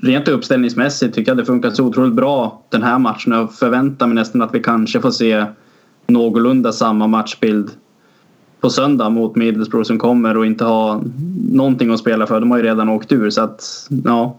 [0.01, 3.33] rent uppställningsmässigt tycker jag det funkar så otroligt bra den här matchen.
[3.33, 5.45] Jag förväntar mig nästan att vi kanske får se
[6.07, 7.69] någorlunda samma matchbild
[8.61, 11.03] på söndag mot Middlesbrough som kommer och inte ha
[11.51, 12.39] någonting att spela för.
[12.39, 14.37] De har ju redan åkt ur så att ja.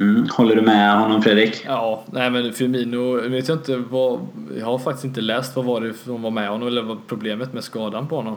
[0.00, 0.28] Mm.
[0.30, 1.64] Håller du med honom Fredrik?
[1.66, 4.20] Ja, nej men Firmino vet jag inte vad,
[4.58, 7.52] jag har faktiskt inte läst vad var det som var med honom eller vad problemet
[7.52, 8.36] med skadan på honom.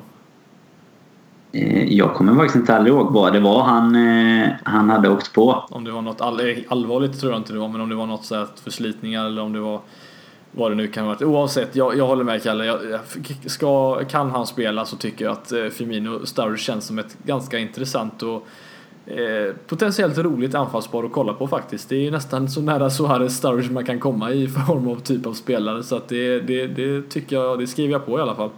[1.52, 5.34] Eh, jag kommer faktiskt inte aldrig ihåg vad det var han, eh, han hade åkt
[5.34, 5.66] på.
[5.70, 8.06] Om det var något all, allvarligt tror jag inte det var, men om det var
[8.06, 9.80] något så här förslitningar eller om det var
[10.52, 11.26] vad det nu kan vara.
[11.26, 12.66] Oavsett, jag, jag håller med Kalle.
[12.66, 12.80] Jag,
[13.46, 17.60] ska, kan han spela så tycker jag att eh, Firmino Sturridge känns som ett ganska
[17.60, 18.48] intressant och
[19.16, 21.90] Eh, potentiellt roligt anfallspar att kolla på faktiskt.
[21.90, 25.34] Det är nästan så nära Suarez Sturridge man kan komma i form av typ av
[25.34, 28.50] spelare så att det, det, det tycker jag, det skriver jag på i alla fall.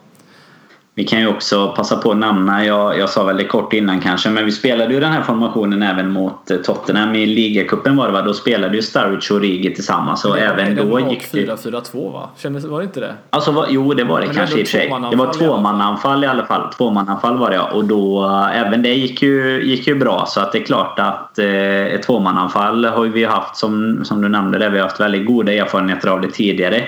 [0.96, 4.02] Vi kan ju också passa på att nämna, jag, jag sa väl det kort innan
[4.02, 8.08] kanske, men vi spelade ju den här formationen även mot eh, Tottenham i ligacupen var
[8.08, 8.22] det va?
[8.22, 11.46] Då spelade ju Sturridge och Rigi tillsammans och även då gick det...
[11.46, 12.30] 4-4-2 va?
[12.38, 13.14] Kändes, var det inte det?
[13.30, 14.94] Alltså, var, jo det var det men kanske i och för sig.
[15.12, 16.74] Det var tvåmannaanfall i alla fall.
[16.74, 17.72] Tvåmannaanfall var det ja.
[17.72, 21.00] Och då, eh, även det gick ju, gick ju bra så att det är klart
[21.00, 24.70] att eh, ett tvåmannaanfall har vi haft som, som du nämnde det.
[24.70, 26.84] Vi har haft väldigt goda erfarenheter av det tidigare.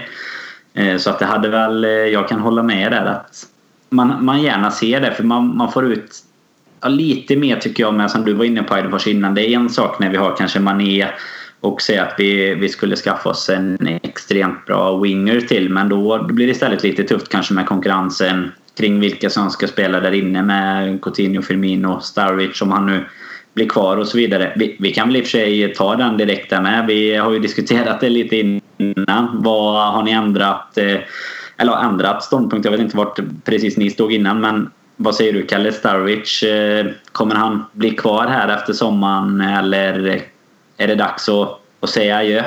[0.73, 3.45] Eh, så att det hade väl, eh, jag kan hålla med där att
[3.89, 6.23] man, man gärna ser det för man, man får ut
[6.81, 9.35] ja, lite mer tycker jag med som du var inne på Eidefors innan.
[9.35, 11.07] Det är en sak när vi har kanske Mané
[11.59, 16.17] och säga att vi, vi skulle skaffa oss en extremt bra winger till men då,
[16.17, 20.11] då blir det istället lite tufft kanske med konkurrensen kring vilka som ska spela där
[20.11, 23.05] inne med Coutinho, Firmino, Starwich om han nu
[23.53, 24.53] blir kvar och så vidare.
[24.55, 26.85] Vi, vi, kan väl i och för sig ta den direkt där med.
[26.87, 29.41] Vi har ju diskuterat det lite innan.
[29.43, 30.77] Vad har ni ändrat?
[30.77, 30.97] Eh,
[31.57, 32.65] eller ändrat ståndpunkt.
[32.65, 36.43] Jag vet inte vart precis ni stod innan men vad säger du Kalle Starwich?
[36.43, 40.21] Eh, kommer han bli kvar här efter sommaren eller
[40.77, 42.43] är det dags att, att säga adjö?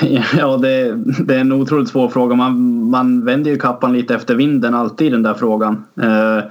[0.38, 2.34] Ja, det, det är en otroligt svår fråga.
[2.34, 5.84] Man, man vänder ju kappan lite efter vinden alltid den där frågan.
[6.02, 6.44] Eh,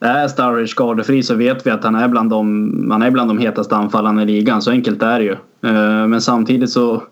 [0.00, 3.38] är Starwich skadefri så vet vi att han är bland de, han är bland de
[3.38, 4.62] hetaste anfallarna i ligan.
[4.62, 5.36] Så enkelt är det ju.
[5.70, 7.02] Eh, men samtidigt så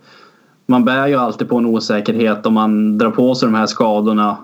[0.66, 4.36] man bär ju alltid på en osäkerhet om man drar på sig de här skadorna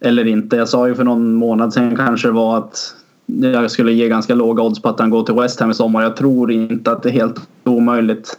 [0.00, 0.56] eller inte.
[0.56, 2.94] Jag sa ju för någon månad sedan kanske det var att
[3.26, 6.02] jag skulle ge ganska låga odds på att han går till West Ham i sommar.
[6.02, 8.38] Jag tror inte att det är helt omöjligt.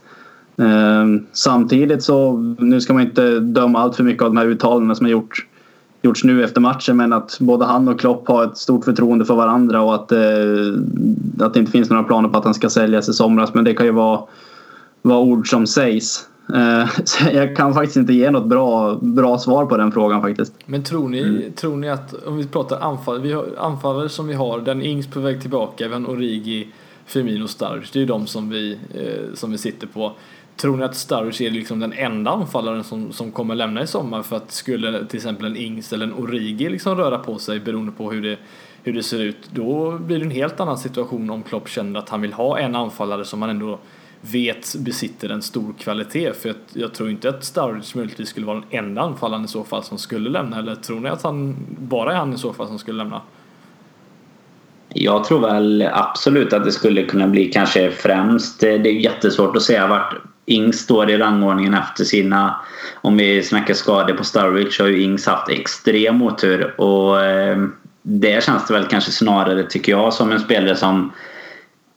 [0.58, 4.95] Ehm, samtidigt så, nu ska man inte döma allt för mycket av de här uttalandena
[4.95, 5.45] som har gjort,
[6.01, 9.36] gjorts nu efter matchen men att både han och Klopp har ett stort förtroende för
[9.36, 10.19] varandra och att, eh,
[11.39, 13.54] att det inte finns några planer på att han ska säljas i somras.
[13.54, 14.21] Men det kan ju vara,
[15.01, 16.27] vara ord som sägs.
[16.55, 20.53] Eh, så jag kan faktiskt inte ge något bra, bra svar på den frågan faktiskt.
[20.65, 21.51] Men tror ni, mm.
[21.51, 25.07] tror ni att, om vi pratar anfall, vi har anfallare som vi har, den Ings
[25.07, 26.67] på väg tillbaka, vi har Origi,
[27.05, 30.11] Firmino, Sturridge, det är ju de som vi, eh, som vi sitter på.
[30.55, 34.21] Tror ni att Sturridge är liksom den enda anfallaren som, som kommer lämna i sommar
[34.21, 37.91] för att skulle till exempel en Ings eller en Origi liksom röra på sig beroende
[37.91, 38.37] på hur det,
[38.83, 42.09] hur det ser ut, då blir det en helt annan situation om Klopp känner att
[42.09, 43.79] han vill ha en anfallare som man ändå
[44.21, 46.34] vet besitter en stor kvalitet.
[46.34, 49.63] För jag, jag tror inte att Sturridge möjligtvis skulle vara den enda anfallaren i så
[49.63, 50.60] fall som skulle lämna.
[50.60, 53.21] Eller tror ni att han bara är han i så fall som skulle lämna?
[54.93, 58.60] Jag tror väl absolut att det skulle kunna bli kanske främst.
[58.60, 62.55] Det är jättesvårt att säga vart Ings står i rangordningen efter sina...
[63.01, 66.81] Om vi snackar skador på Sturridge har ju Ings haft extrem otur.
[66.81, 67.15] Och
[68.01, 71.12] där det känns det väl kanske snarare, tycker jag, som en spelare som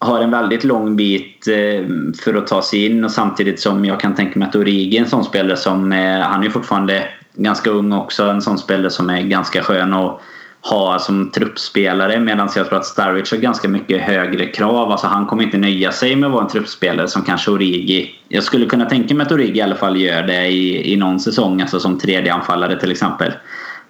[0.04, 1.86] har en väldigt lång bit eh,
[2.24, 5.00] för att ta sig in och samtidigt som jag kan tänka mig att Origi är
[5.00, 8.22] en sån spelare som eh, han är fortfarande ganska ung också.
[8.22, 10.20] En sån spelare som är ganska skön att
[10.60, 14.90] ha som truppspelare medan jag tror att Starwich har ganska mycket högre krav.
[14.92, 18.14] Alltså han kommer inte nöja sig med att vara en truppspelare som kanske Origi.
[18.28, 21.20] Jag skulle kunna tänka mig att Origi i alla fall gör det i, i någon
[21.20, 23.32] säsong, alltså som tredje anfallare till exempel.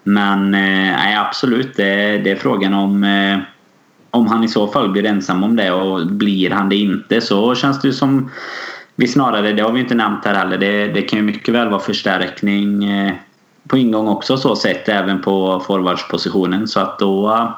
[0.03, 3.39] Men eh, nej, absolut, det, det är frågan om eh,
[4.15, 7.55] om han i så fall blir ensam om det och blir han det inte så
[7.55, 8.31] känns det som
[8.97, 11.69] vi snarare, det har vi inte nämnt här heller, det, det kan ju mycket väl
[11.69, 13.15] vara förstärkning eh,
[13.69, 17.49] på ingång också så sett även på forwardspositionen så att då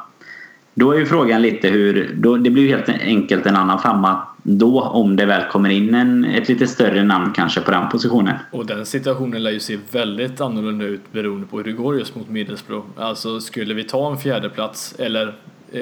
[0.75, 4.23] då är ju frågan lite hur, då, det blir ju helt enkelt en annan femma
[4.43, 8.35] då om det väl kommer in en, ett lite större namn kanske på den positionen.
[8.51, 12.15] Och den situationen lär ju se väldigt annorlunda ut beroende på hur det går just
[12.15, 12.87] mot Middlesbrough.
[12.97, 15.35] Alltså skulle vi ta en fjärde plats eller
[15.73, 15.81] eh,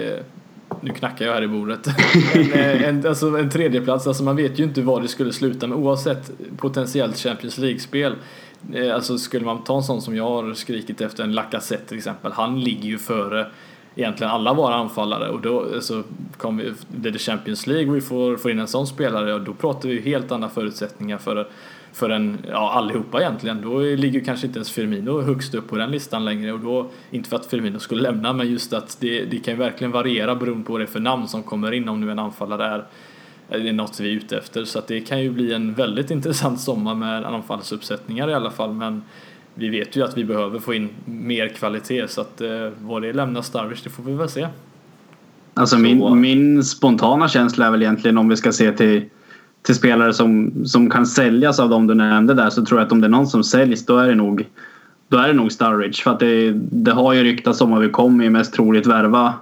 [0.80, 1.86] nu knackar jag här i bordet.
[2.34, 5.66] en, eh, en, alltså en tredjeplats, alltså man vet ju inte var det skulle sluta
[5.66, 8.16] med oavsett potentiellt Champions League-spel.
[8.74, 11.98] Eh, alltså skulle man ta en sån som jag har skrikit efter, en Lacazette till
[11.98, 13.46] exempel, han ligger ju före
[13.96, 16.02] egentligen alla våra anfallare och då så
[16.36, 19.34] kommer vi, det är det Champions League och vi får, får in en sån spelare
[19.34, 21.48] och då pratar vi ju helt andra förutsättningar för,
[21.92, 23.62] för en, ja allihopa egentligen.
[23.62, 27.28] Då ligger kanske inte ens Firmino högst upp på den listan längre och då, inte
[27.28, 30.64] för att Firmino skulle lämna men just att det, det kan ju verkligen variera beroende
[30.64, 32.84] på vad det är för namn som kommer in om nu en anfallare är
[33.48, 36.10] det är något vi är ute efter så att det kan ju bli en väldigt
[36.10, 39.02] intressant sommar med anfallsuppsättningar i alla fall men
[39.54, 43.12] vi vet ju att vi behöver få in mer kvalitet så att eh, vad det
[43.12, 44.48] lämnar Starwich det får vi väl se.
[45.54, 49.04] Alltså min, min spontana känsla är väl egentligen om vi ska se till,
[49.62, 52.92] till spelare som, som kan säljas av de du nämnde där så tror jag att
[52.92, 54.46] om det är någon som säljs då är det nog
[55.08, 57.88] då är det nog Sturridge för att det, det har ju ryktats om att vi
[57.88, 59.34] kommer ju mest troligt värva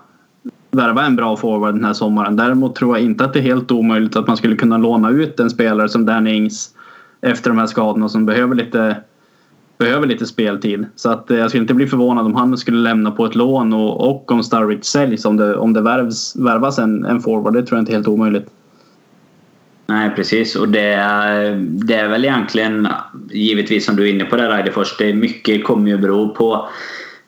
[0.70, 2.36] värva en bra forward den här sommaren.
[2.36, 5.40] Däremot tror jag inte att det är helt omöjligt att man skulle kunna låna ut
[5.40, 6.74] en spelare som Danny Ings
[7.20, 8.96] efter de här skadorna som behöver lite
[9.82, 10.86] behöver lite speltid.
[10.96, 13.72] Så att eh, jag skulle inte bli förvånad om han skulle lämna på ett lån
[13.72, 17.54] och, och om Starwich säljs om det, om det värvs, värvas en, en forward.
[17.54, 18.46] Det tror jag inte är helt omöjligt.
[19.86, 22.88] Nej precis och det är, det är väl egentligen
[23.30, 24.36] givetvis som du är inne på.
[24.98, 26.68] Det mycket kommer ju bero på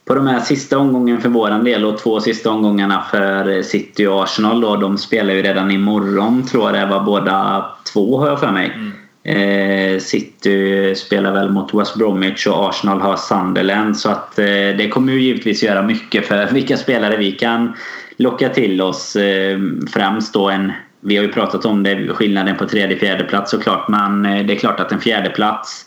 [0.05, 4.23] på de här sista omgången för våran del och två sista omgångarna för City och
[4.23, 4.77] Arsenal då.
[4.77, 8.73] De spelar ju redan imorgon tror jag det var båda två har jag för mig.
[8.75, 8.93] Mm.
[9.25, 13.97] Eh, City spelar väl mot West Bromwich och Arsenal har Sunderland.
[13.97, 17.73] Så att eh, det kommer ju givetvis göra mycket för vilka spelare vi kan
[18.17, 19.17] locka till oss.
[19.17, 19.59] Eh,
[19.93, 20.73] främst då en
[21.07, 23.89] vi har ju pratat om det, skillnaden på tredje fjärde plats såklart.
[23.89, 25.87] Men eh, det är klart att en fjärde plats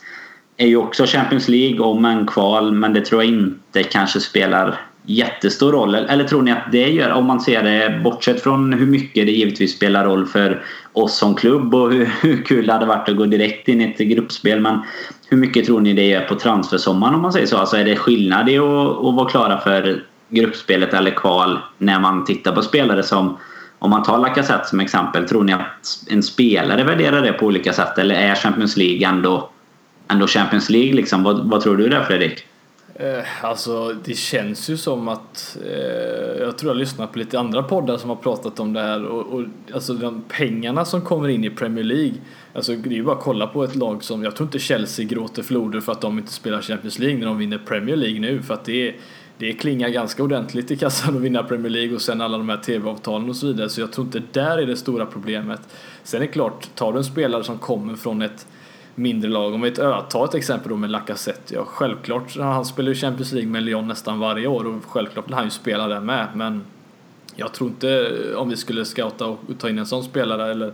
[0.58, 2.72] är ju också Champions League om en kval.
[2.72, 5.96] Men det tror jag inte kanske spelar jättestor roll?
[5.96, 9.32] Eller tror ni att det gör, om man ser det bortsett från hur mycket det
[9.32, 10.64] givetvis spelar roll för
[10.98, 13.84] oss som klubb och hur, hur kul det hade varit att gå direkt in i
[13.84, 14.60] ett gruppspel.
[14.60, 14.80] Men
[15.30, 17.58] hur mycket tror ni det gör på transfersommaren om man säger så?
[17.58, 18.66] Alltså är det skillnad i att,
[19.06, 23.38] att vara klara för gruppspelet eller kval när man tittar på spelare som
[23.80, 27.74] om man tar Lacazette som exempel, tror ni att en spelare värderar det på olika
[27.74, 29.50] sätt eller är Champions League ändå,
[30.08, 30.94] ändå Champions League?
[30.94, 31.24] Liksom?
[31.24, 32.47] Vad, vad tror du där Fredrik?
[33.00, 37.64] Eh, alltså det känns ju som att eh, jag tror jag lyssnat på lite andra
[37.64, 41.44] poddar som har pratat om det här och, och alltså de pengarna som kommer in
[41.44, 42.16] i Premier League
[42.58, 45.06] Alltså det är ju bara att kolla på ett lag som, jag tror inte Chelsea
[45.06, 48.42] gråter floder för att de inte spelar Champions League när de vinner Premier League nu
[48.42, 48.96] för att det,
[49.38, 52.58] det klingar ganska ordentligt i kassan att vinna Premier League och sen alla de här
[52.58, 55.60] TV-avtalen och så vidare så jag tror inte där är det stora problemet.
[56.04, 58.48] Sen är det klart, tar du en spelare som kommer från ett
[58.98, 59.54] mindre lag.
[59.54, 59.72] Om vi
[60.10, 61.54] tar ett exempel då med Lacazette.
[61.54, 65.34] Ja, självklart, han spelar ju Champions League med Lyon nästan varje år och självklart vill
[65.34, 66.28] han ju spela där med.
[66.36, 66.64] Men
[67.36, 70.74] jag tror inte om vi skulle scouta och ta in en sån spelare eller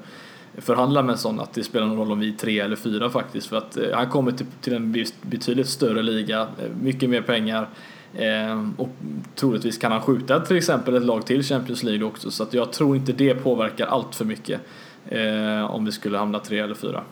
[0.58, 3.10] förhandla med en sån att det spelar någon roll om vi är tre eller fyra
[3.10, 3.48] faktiskt.
[3.48, 7.70] För att eh, han kommer till, till en betydligt större liga, eh, mycket mer pengar.
[8.14, 8.90] Eh, och
[9.36, 12.32] troligtvis kan han skjuta till exempel ett lag till Champions League också.
[12.32, 14.62] Så att jag tror inte det påverkar allt för mycket
[15.10, 17.04] eh, om vi skulle hamna tre eller fyra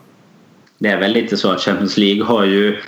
[0.82, 2.78] det är väl lite så att Champions League har ju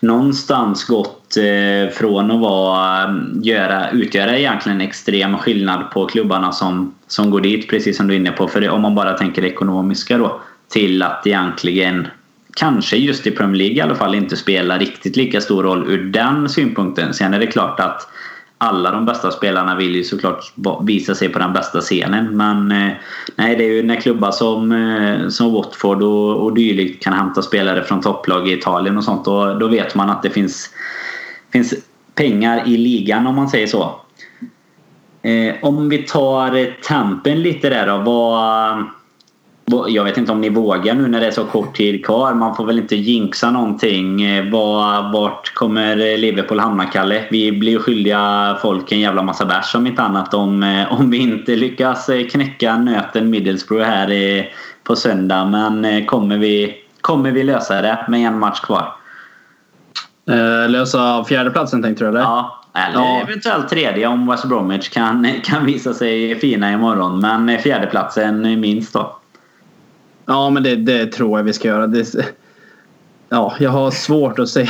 [0.00, 3.10] någonstans gått eh, från att vara, eh,
[3.42, 8.14] göra, utgöra egentligen en extrem skillnad på klubbarna som, som går dit, precis som du
[8.14, 8.48] är inne på.
[8.48, 12.08] För om man bara tänker ekonomiska då, till att egentligen
[12.54, 16.04] kanske just i Premier League i alla fall inte spelar riktigt lika stor roll ur
[16.04, 17.14] den synpunkten.
[17.14, 18.08] Sen är det klart att
[18.62, 22.36] alla de bästa spelarna vill ju såklart visa sig på den bästa scenen.
[22.36, 22.92] Men eh,
[23.36, 27.42] nej, det är ju när klubbar som, eh, som Watford och, och dylikt kan hämta
[27.42, 29.24] spelare från topplag i Italien och sånt.
[29.24, 30.70] Då, då vet man att det finns,
[31.52, 31.74] finns
[32.14, 34.00] pengar i ligan om man säger så.
[35.22, 37.98] Eh, om vi tar tempen lite där då.
[37.98, 38.84] Vad,
[39.88, 42.34] jag vet inte om ni vågar nu när det är så kort tid kvar.
[42.34, 44.22] Man får väl inte jinxa någonting.
[44.22, 44.50] Eh,
[45.12, 47.24] vart kommer Liverpool hamna, Kalle?
[47.30, 51.16] Vi blir skyldiga folk en jävla massa bärs om inte annat om, eh, om vi
[51.16, 54.50] inte lyckas eh, knäcka nöten Middlesbrough här
[54.84, 55.44] på söndag.
[55.44, 58.94] Men kommer vi, kommer vi lösa det med en match kvar?
[60.68, 62.20] lösa fjärdeplatsen tänkte du eller?
[62.20, 63.20] Ja, eller ja.
[63.20, 67.20] eventuellt tredje om West Bromwich kan, kan visa sig fina imorgon.
[67.20, 69.19] Men fjärdeplatsen minst då.
[70.30, 71.86] Ja, men det, det tror jag vi ska göra.
[71.86, 72.14] Det,
[73.28, 74.68] ja, jag har svårt att säga.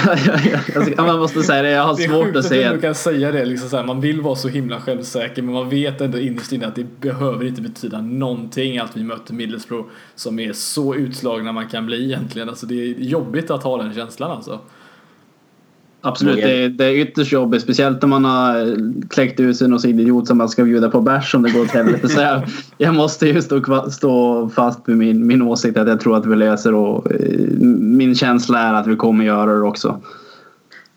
[0.97, 1.71] man måste säga det.
[1.71, 2.73] Jag har svårt att säga.
[2.73, 3.45] Du kan säga det.
[3.45, 6.67] Liksom så här, man vill vara så himla självsäker men man vet ändå innerst inne
[6.67, 11.69] att det behöver inte betyda någonting att vi möter Middlesbrough som är så utslagna man
[11.69, 12.49] kan bli egentligen.
[12.49, 14.61] Alltså, det är jobbigt att ha den känslan alltså.
[16.03, 17.63] Absolut, det är, det är ytterst jobbigt.
[17.63, 18.77] Speciellt när man har
[19.09, 21.71] kläckt ut sig någon idiot som man ska bjuda på bärs om det går åt
[21.71, 22.09] helvete.
[22.09, 22.43] Så jag,
[22.79, 26.37] jag måste ju stå, stå fast med min, min åsikt att jag tror att vi
[26.37, 27.41] löser och eh,
[27.81, 30.01] min känsla är att vi kommer göra det också.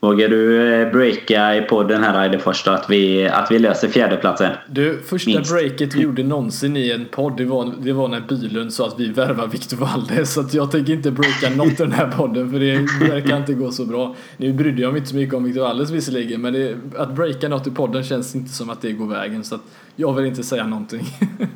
[0.04, 4.52] Vågar du eh, breaka i podden här Eidefors att vi, att vi löser fjärdeplatsen?
[4.68, 5.52] Du, första Minst.
[5.52, 9.00] breaket vi gjorde någonsin i en podd det var, det var när Bylund sa att
[9.00, 10.34] vi värvar Victor Valdes.
[10.34, 12.76] Så att jag tänker inte breaka något i den här podden för det
[13.10, 14.16] verkar inte gå så bra.
[14.38, 17.48] Nu brydde jag mig inte så mycket om Victor Valdes visserligen men det, att breaka
[17.50, 19.44] något i podden känns inte som att det går vägen.
[19.44, 19.62] Så att
[19.96, 21.06] jag vill inte säga någonting.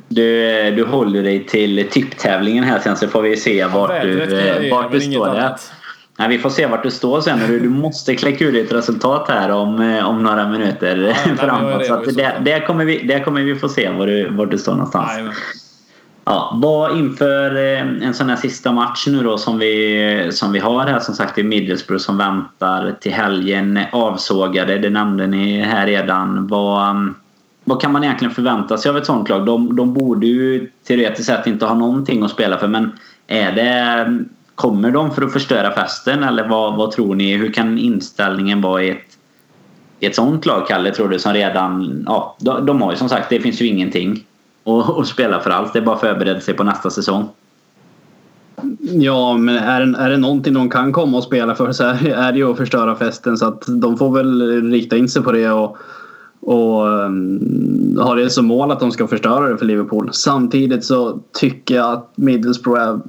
[0.10, 4.92] Du, du håller dig till tipptävlingen här sen så får vi se vart du, vart
[4.92, 5.56] du står där.
[6.20, 7.40] Nej, vi får se vart du står sen.
[7.48, 11.86] Du, du måste kläcka ur ett resultat här om, eh, om några minuter ja, framåt.
[11.86, 14.58] Så att det, det, kommer vi, det kommer vi få se var du, var du
[14.58, 15.12] står någonstans.
[15.18, 15.32] Nej,
[16.30, 20.60] Ja, vad inför eh, en sån här sista match nu då som vi, som vi
[20.60, 24.78] har här som sagt i Middlesbrough som väntar till helgen avsågade.
[24.78, 26.48] Det nämnde ni här redan.
[26.48, 27.14] Vad,
[27.64, 29.46] vad kan man egentligen förvänta sig av ett sånt lag?
[29.46, 32.92] De, de borde ju teoretiskt sett inte ha någonting att spela för men
[33.28, 34.06] är det
[34.58, 37.36] Kommer de för att förstöra festen eller vad, vad tror ni?
[37.36, 39.18] Hur kan inställningen vara i ett,
[40.00, 41.20] i ett sånt lag, Kalle, tror du?
[41.20, 42.04] Som redan...
[42.08, 44.24] Ja, de, de har ju som sagt, det finns ju ingenting
[44.64, 45.70] att, att spela för alls.
[45.74, 47.30] Det är bara att förbereda sig på nästa säsong.
[48.80, 52.32] Ja, men är det, är det någonting de kan komma och spela för så är
[52.32, 53.38] det ju att förstöra festen.
[53.38, 55.78] Så att de får väl rikta in sig på det och,
[56.40, 60.10] och um, ha det som mål att de ska förstöra det för Liverpool.
[60.14, 63.00] Samtidigt så tycker jag att Middlesbrough är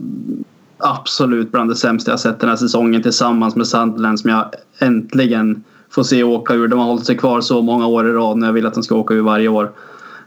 [0.79, 4.45] absolut bland det sämsta jag sett den här säsongen tillsammans med Sunderland som jag
[4.79, 6.69] äntligen får se åka ur.
[6.69, 8.83] De har hållit sig kvar så många år i rad när jag vill att de
[8.83, 9.73] ska åka ur varje år.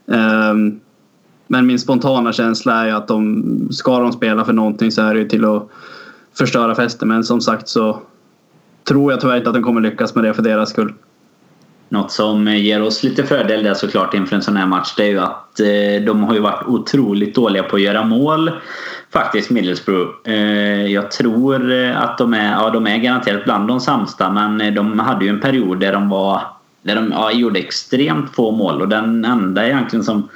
[0.06, 0.80] Um,
[1.48, 5.20] men min spontana känsla är att de, ska de spela för någonting så är det
[5.20, 5.70] ju till att
[6.38, 7.08] förstöra festen.
[7.08, 8.00] Men som sagt så
[8.84, 10.94] tror jag tyvärr inte att de kommer lyckas med det för deras skull.
[11.90, 15.08] Något som ger oss lite fördel där såklart inför en sån här match det är
[15.08, 18.52] ju att eh, de har ju varit otroligt dåliga på att göra mål.
[19.14, 20.12] Faktiskt Middlesbrough.
[20.24, 24.62] Eh, jag tror eh, att de är, ja, de är garanterat bland de sämsta men
[24.62, 26.42] eh, de hade ju en period där de var
[26.82, 30.30] där de ja, gjorde extremt få mål och den enda egentligen som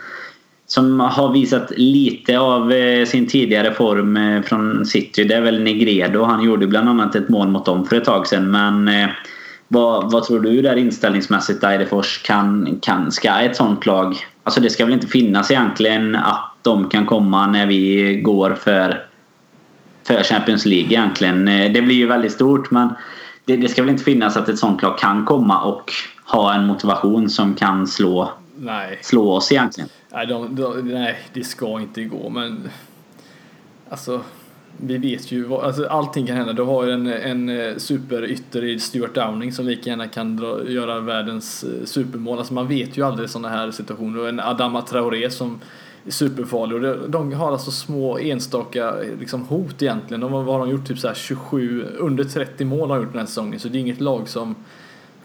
[0.67, 2.73] som har visat lite av
[3.05, 6.23] sin tidigare form från City det är väl Negredo.
[6.23, 8.89] Han gjorde bland annat ett mål mot dem för ett tag sedan men
[9.67, 14.15] vad, vad tror du där inställningsmässigt Eidefors kan, kan, ska ett sånt lag...
[14.43, 19.05] Alltså det ska väl inte finnas egentligen att de kan komma när vi går för,
[20.03, 21.45] för Champions League egentligen.
[21.45, 22.89] Det blir ju väldigt stort men
[23.45, 25.91] det, det ska väl inte finnas att ett sånt lag kan komma och
[26.25, 28.99] ha en motivation som kan slå, nej.
[29.01, 29.89] slå oss egentligen.
[30.11, 32.69] Nej, de, de, nej, det ska inte gå men
[33.89, 34.21] alltså
[34.77, 36.53] vi vet ju, vad, alltså allting kan hända.
[36.53, 40.69] Du har ju en, en eh, superytter i Stuart Downing som lika gärna kan dra,
[40.69, 42.37] göra världens eh, supermål.
[42.37, 44.19] Alltså man vet ju aldrig sådana här situationer.
[44.19, 45.59] Och en Adama Traoré som
[46.07, 46.83] superfarlig.
[46.83, 50.21] Och de har alltså små enstaka liksom, hot egentligen.
[50.21, 50.87] De, vad har de gjort?
[50.87, 53.59] Typ så 27, under 30 mål har de gjort den här säsongen.
[53.59, 54.55] Så det är inget lag som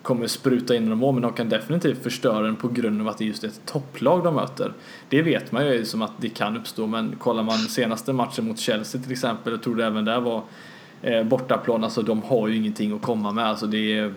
[0.03, 3.19] kommer spruta in några mål men de kan definitivt förstöra den på grund av att
[3.19, 4.73] det är just ett topplag de möter.
[5.09, 8.59] Det vet man ju som att det kan uppstå men kollar man senaste matchen mot
[8.59, 10.43] Chelsea till exempel, jag tror det även där var
[11.03, 13.47] eh, bortaplan, alltså de har ju ingenting att komma med.
[13.47, 14.13] Alltså det,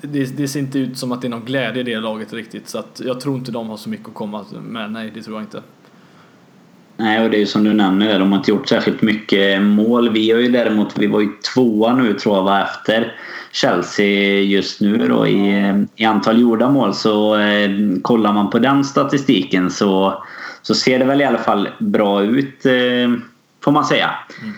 [0.00, 2.68] det, det ser inte ut som att det är någon glädje i det laget riktigt
[2.68, 5.36] så att jag tror inte de har så mycket att komma med, nej det tror
[5.36, 5.62] jag inte.
[6.96, 10.08] Nej, och det är ju som du nämner, de har inte gjort särskilt mycket mål.
[10.10, 13.16] Vi har ju däremot, vi var ju tvåa nu tror jag var efter
[13.52, 17.70] Chelsea just nu då i, i antal gjorda mål så eh,
[18.02, 20.22] kollar man på den statistiken så,
[20.62, 22.72] så ser det väl i alla fall bra ut eh,
[23.64, 24.10] får man säga.
[24.42, 24.54] Mm.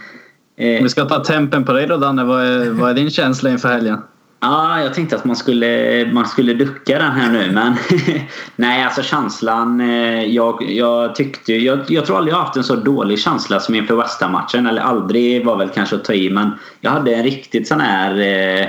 [0.76, 2.24] Eh, Vi ska ta tempen på dig då Danne.
[2.24, 3.98] Vad är, vad är din känsla inför helgen?
[4.46, 7.76] Ja, jag tänkte att man skulle, man skulle ducka den här nu men
[8.56, 9.80] nej alltså känslan.
[9.80, 13.74] Eh, jag, jag tyckte jag, jag tror aldrig jag haft en så dålig känsla som
[13.74, 17.22] inför West matchen Eller aldrig var väl kanske att ta i men jag hade en
[17.22, 18.68] riktigt sån här eh,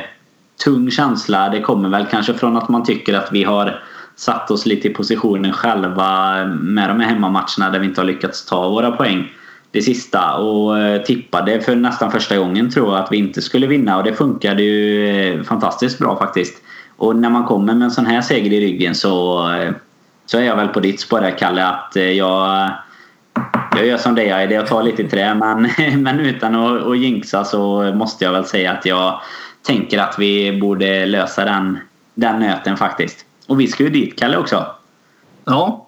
[0.63, 1.49] tung känsla.
[1.49, 3.83] Det kommer väl kanske från att man tycker att vi har
[4.15, 8.45] satt oss lite i positionen själva med de här hemmamatcherna där vi inte har lyckats
[8.45, 9.31] ta våra poäng
[9.75, 13.67] det sista och eh, tippade för nästan första gången tror jag att vi inte skulle
[13.67, 16.61] vinna och det funkade ju eh, fantastiskt bra faktiskt.
[16.97, 19.71] Och när man kommer med en sån här seger i ryggen så, eh,
[20.25, 22.69] så är jag väl på ditt spår där Kalle att jag
[23.77, 25.69] jag gör som det jag är, jag tar lite i trä men,
[26.03, 29.21] men utan att, att jinxa så måste jag väl säga att jag
[29.61, 31.79] tänker att vi borde lösa den,
[32.13, 33.25] den nöten faktiskt.
[33.47, 34.65] Och vi ska ju dit Kalle också.
[35.45, 35.84] Ja.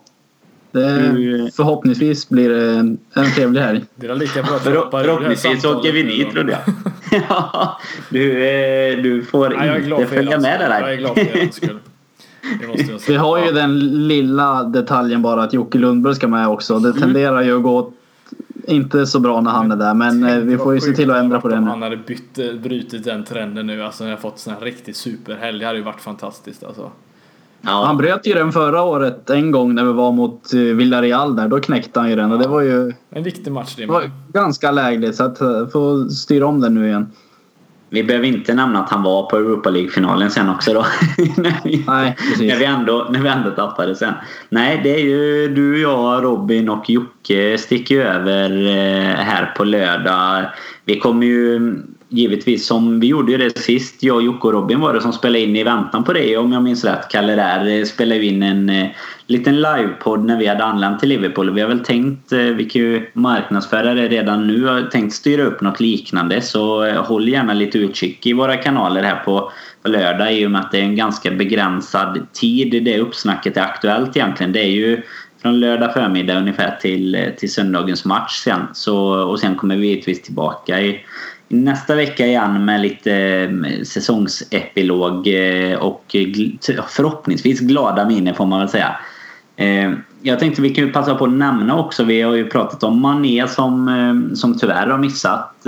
[0.72, 2.72] Det, förhoppningsvis blir det
[3.14, 3.86] en trevlig helg.
[3.96, 6.74] Det är lika bra att Förhoppningsvis åker vi dit trodde jag.
[7.30, 10.82] ja, du, eh, du får Nej, inte följa med där.
[10.82, 11.80] Jag är glad för er skull.
[12.60, 16.80] Det Vi har ju den lilla detaljen bara att Jocke Lundberg ska med också.
[16.80, 17.92] Det tenderar ju att gå
[18.68, 19.94] inte så bra när han är där.
[19.94, 21.68] Men eh, vi får ju se till att ändra på det nu.
[21.68, 24.96] han hade bytt, eh, brutit den trenden nu, alltså när jag fått sån här riktig
[24.96, 26.92] superhelg, det hade ju varit fantastiskt alltså.
[27.68, 31.36] Ja, Han bröt ju den förra året en gång när vi var mot eh, Villarreal
[31.36, 31.48] där.
[31.48, 34.72] Då knäckte han ju den och det var ju En viktig match det var ganska
[34.72, 35.16] lägligt.
[35.16, 37.12] Så att eh, få styra om den nu igen.
[37.90, 40.80] Vi behöver inte nämna att han var på Europa League-finalen sen också då.
[41.38, 42.54] när, vi, Nej, precis.
[42.54, 44.14] när, vi ändå, när vi ändå tappade sen.
[44.50, 49.64] Nej, det är ju du, jag, Robin och Jocke sticker ju över eh, här på
[49.64, 50.46] lördag.
[50.86, 51.76] Vi kommer ju
[52.10, 54.04] givetvis som vi gjorde ju det sist.
[54.04, 56.64] Jag, Jocke och Robin var det som spelade in i väntan på det om jag
[56.64, 57.10] minns rätt.
[57.10, 58.88] Kalle där eh, spelade ju in en eh,
[59.28, 61.54] liten livepodd när vi hade anlänt till Liverpool.
[61.54, 65.44] Vi har väl tänkt, eh, vi kan ju marknadsföra det redan nu, har tänkt styra
[65.44, 66.42] upp något liknande.
[66.42, 69.52] Så eh, håll gärna lite utkik i våra kanaler här på,
[69.84, 74.18] lördag i och med att det är en ganska begränsad tid det uppsnacket är aktuellt
[74.18, 74.52] egentligen.
[74.52, 75.02] Det är ju
[75.42, 78.62] från lördag förmiddag ungefär till, eh, till söndagens match sen.
[78.74, 81.06] Så, och sen kommer vi givetvis tillbaka i
[81.48, 86.16] nästa vecka igen med lite eh, säsongsepilog eh, och
[86.88, 88.96] förhoppningsvis glada miner får man väl säga.
[89.56, 89.92] Eh,
[90.22, 93.02] jag tänkte vi kan ju passa på att nämna också, vi har ju pratat om
[93.02, 95.68] Mané som, som tyvärr har missat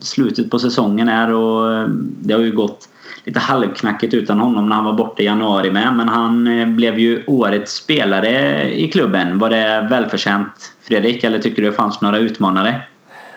[0.00, 1.88] slutet på säsongen här och
[2.20, 2.88] det har ju gått
[3.24, 5.94] lite halvknackigt utan honom när han var borta i januari med.
[5.96, 6.44] Men han
[6.76, 9.38] blev ju årets spelare i klubben.
[9.38, 12.80] Var det välförtjänt Fredrik eller tycker du det fanns några utmanare?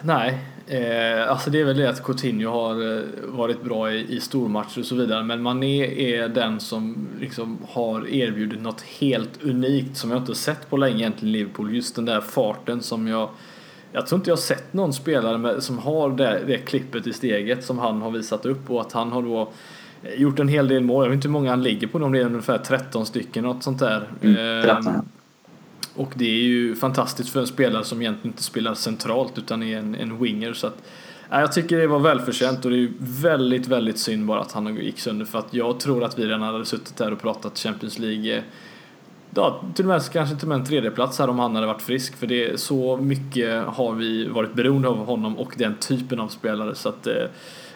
[0.02, 4.20] Nej, eh, alltså det är väl det att Coutinho har eh, varit bra i, i
[4.20, 5.24] stormatcher och så vidare.
[5.24, 10.70] Men Mané är den som liksom har erbjudit något helt unikt som jag inte sett
[10.70, 11.76] på länge egentligen i Liverpool.
[11.76, 13.30] Just den där farten som jag
[13.92, 17.14] jag tror inte jag har sett någon spelare med, som har det, det klippet i
[17.14, 19.52] steget som han har visat upp och att han har då
[20.04, 21.06] eh, gjort en hel del mål.
[21.06, 23.80] Jag vet inte hur många han ligger på, de är ungefär 13 stycken något sånt
[23.80, 24.08] där.
[24.22, 25.10] Mm, 13.
[26.00, 29.78] Och det är ju fantastiskt för en spelare som egentligen inte spelar centralt utan är
[29.78, 30.54] en, en winger.
[30.54, 30.78] Så att,
[31.32, 34.52] äh, jag tycker det var välförtjänt och det är ju väldigt, väldigt synd bara att
[34.52, 37.60] han gick sönder för att jag tror att vi redan hade suttit här och pratat
[37.60, 38.44] Champions League eh,
[39.36, 41.82] Ja, till och med kanske till och med en tredjeplats här om han hade varit
[41.82, 46.20] frisk för det är så mycket har vi varit beroende av honom och den typen
[46.20, 47.14] av spelare så att eh,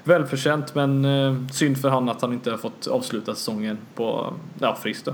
[0.04, 4.78] välförtjänt men eh, synd för han att han inte har fått avsluta säsongen på ja,
[4.82, 5.14] friskt då.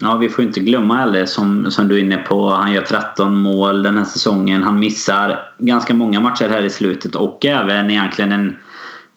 [0.00, 2.50] Ja, vi får inte glömma heller som, som du är inne på.
[2.50, 4.62] Han gör 13 mål den här säsongen.
[4.62, 8.56] Han missar ganska många matcher här i slutet och även egentligen en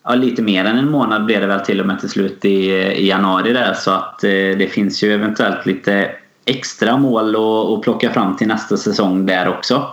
[0.05, 2.71] Ja, lite mer än en månad blev det väl till och med till slut i,
[2.71, 6.11] i januari där så att eh, det finns ju eventuellt lite
[6.45, 9.87] extra mål att, att plocka fram till nästa säsong där också.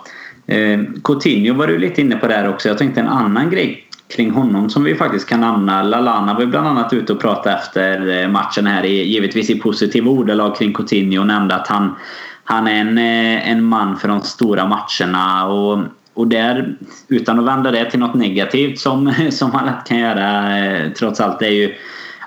[0.47, 2.69] Eh, Coutinho var du lite inne på där också.
[2.69, 5.83] Jag tänkte en annan grej kring honom som vi faktiskt kan nämna.
[5.83, 10.11] Lalana var ju bland annat ute och pratade efter eh, matchen här, givetvis i positiva
[10.11, 11.97] ordalag kring Coutinho och nämnde att han,
[12.45, 15.47] han är en, eh, en man för de stora matcherna.
[15.47, 15.79] Och,
[16.15, 16.77] och där,
[17.09, 21.21] utan att vända det till något negativt som, som man lätt kan göra eh, trots
[21.21, 21.75] allt, är ju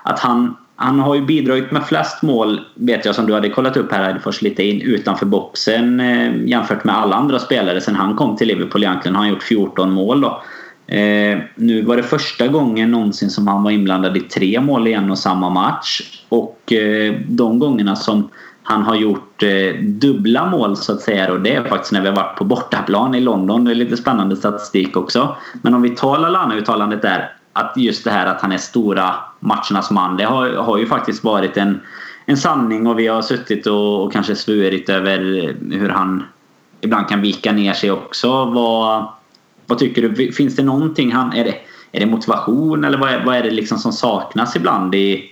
[0.03, 3.77] att han, han har ju bidragit med flest mål, vet jag som du hade kollat
[3.77, 5.99] upp här först lite in, utanför boxen
[6.47, 9.15] jämfört med alla andra spelare sen han kom till Liverpool egentligen.
[9.15, 10.41] har Han gjort 14 mål då.
[10.87, 14.93] Eh, nu var det första gången någonsin som han var inblandad i tre mål i
[14.93, 16.01] en och samma match.
[16.29, 18.29] Och eh, de gångerna som
[18.63, 22.07] han har gjort eh, dubbla mål så att säga och det är faktiskt när vi
[22.07, 23.65] har varit på bortaplan i London.
[23.65, 25.35] Det är lite spännande statistik också.
[25.61, 27.31] Men om vi tar Lallana-uttalandet där.
[27.55, 30.17] Att just det här att han är stora matchernas man.
[30.17, 31.81] Det har, har ju faktiskt varit en,
[32.25, 35.17] en sanning och vi har suttit och, och kanske svurit över
[35.71, 36.23] hur han
[36.81, 38.45] ibland kan vika ner sig också.
[38.45, 39.07] Vad,
[39.67, 40.31] vad tycker du?
[40.31, 41.33] Finns det någonting han...
[41.33, 41.55] Är det,
[41.91, 45.31] är det motivation eller vad är, vad är det liksom som saknas ibland i,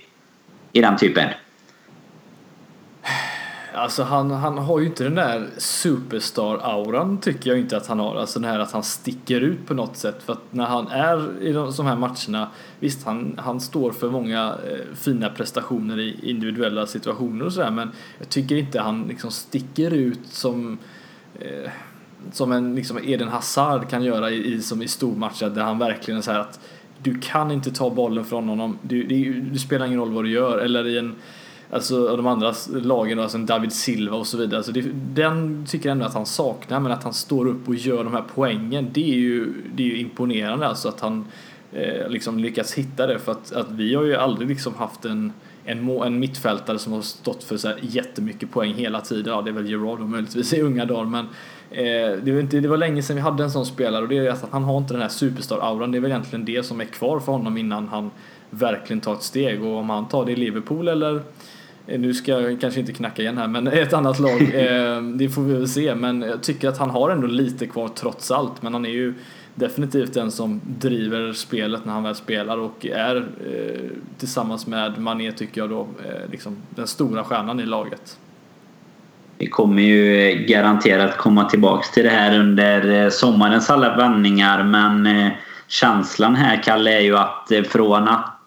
[0.72, 1.28] i den typen?
[3.74, 8.16] Alltså han, han har ju inte den där superstar-auran tycker jag inte att han har.
[8.16, 10.22] Alltså den här att han sticker ut på något sätt.
[10.22, 12.48] För att när han är i de, de här matcherna,
[12.80, 17.90] visst han, han står för många eh, fina prestationer i individuella situationer och sådär men
[18.18, 20.78] jag tycker inte han liksom sticker ut som
[21.40, 21.70] eh,
[22.32, 26.18] som en liksom Eden Hazard kan göra i, i, som i stormatcher där han verkligen
[26.18, 26.60] är så här att
[27.02, 28.78] du kan inte ta bollen från honom.
[28.82, 30.58] Du, det, det spelar ingen roll vad du gör.
[30.58, 31.14] Eller i en
[31.70, 34.56] Alltså de andra lagen, alltså en David Silva och så vidare.
[34.56, 37.74] Alltså det, den tycker jag ändå att han saknar, men att han står upp och
[37.74, 40.66] gör de här poängen, det är ju, det är ju imponerande.
[40.66, 41.26] Alltså att han
[41.72, 43.18] eh, liksom lyckats hitta det.
[43.18, 45.32] För att, att vi har ju aldrig liksom haft en
[45.64, 49.32] en, en mittfältare som har stått för så här jättemycket poäng hela tiden.
[49.32, 51.26] Ja, det är väl Gerard möjligtvis i unga dagar, men
[52.24, 54.30] det, var inte, det var länge sedan vi hade en sån spelare och det är
[54.30, 55.92] att han har inte den här superstar-auran.
[55.92, 58.10] Det är väl egentligen det som är kvar för honom innan han
[58.54, 61.22] verkligen tar ett steg och om han tar det i Liverpool eller
[61.86, 65.28] eh, nu ska jag kanske inte knacka igen här men ett annat lag, eh, det
[65.28, 68.62] får vi väl se men jag tycker att han har ändå lite kvar trots allt
[68.62, 69.14] men han är ju
[69.54, 75.32] definitivt den som driver spelet när han väl spelar och är eh, tillsammans med Mané
[75.32, 78.18] tycker jag då eh, liksom den stora stjärnan i laget.
[79.42, 84.62] Vi kommer ju eh, garanterat komma tillbaks till det här under eh, sommarens alla vändningar
[84.62, 85.32] men eh,
[85.68, 88.38] känslan här Kalle är ju att från att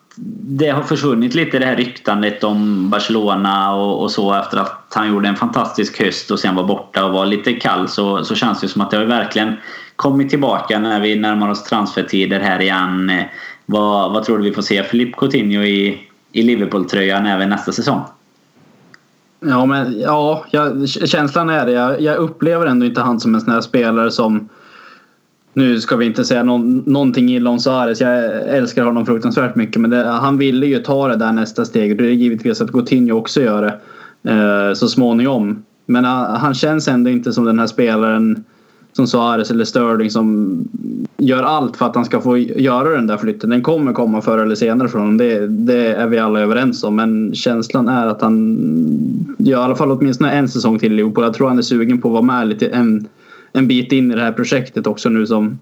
[0.41, 5.09] det har försvunnit lite det här ryktandet om Barcelona och, och, så efter att han
[5.09, 8.61] gjorde en fantastisk höst och sen var borta och var lite kall så, så känns
[8.61, 9.53] det som att det har verkligen
[9.95, 13.21] kommit tillbaka när vi närmar oss transfertider här igen.
[13.65, 15.99] Vad, vad tror du vi får se Filip Coutinho i,
[16.31, 18.01] i Liverpool-tröjan även nästa säsong?
[19.39, 21.71] Ja, men ja, jag, känslan är det.
[21.71, 24.49] Jag, jag, upplever ändå inte han som en sån här spelare som
[25.53, 28.01] nu ska vi inte säga någon, någonting illa om Suarez.
[28.01, 29.81] Jag älskar honom fruktansvärt mycket.
[29.81, 31.97] Men det, han ville ju ta det där nästa steg.
[31.97, 33.79] Det är givetvis att Coutinho också gör det.
[34.31, 35.63] Eh, så småningom.
[35.86, 38.43] Men han, han, känns ändå inte som den här spelaren
[38.95, 40.57] som Suarez eller Sterling som
[41.17, 43.49] gör allt för att han ska få göra den där flytten.
[43.49, 45.17] Den kommer komma förr eller senare från honom.
[45.17, 46.95] Det, det är vi alla överens om.
[46.95, 48.57] Men känslan är att han
[49.37, 51.23] gör i alla fall åtminstone en säsong till i Liverpool.
[51.23, 53.07] Jag tror han är sugen på att vara med lite en,
[53.53, 55.59] en bit in i det här projektet också nu som,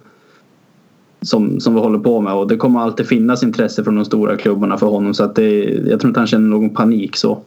[1.21, 2.34] som, som vi håller på med.
[2.34, 5.13] Och det kommer alltid finnas intresse från de stora klubbarna för honom.
[5.13, 7.41] Så att det, jag tror inte han känner någon panik så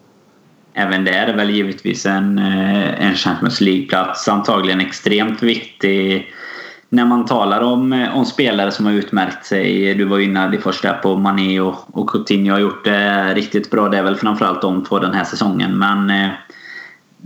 [0.76, 6.32] även där är det väl givetvis en, eh, en Champions League-plats antagligen extremt viktig
[6.88, 9.94] när man talar om, eh, om spelare som har utmärkt sig.
[9.94, 13.88] Du var inne i första på Mané och, och Coutinho har gjort det riktigt bra.
[13.88, 15.78] Det är väl framförallt de två den här säsongen.
[15.78, 16.30] Men eh,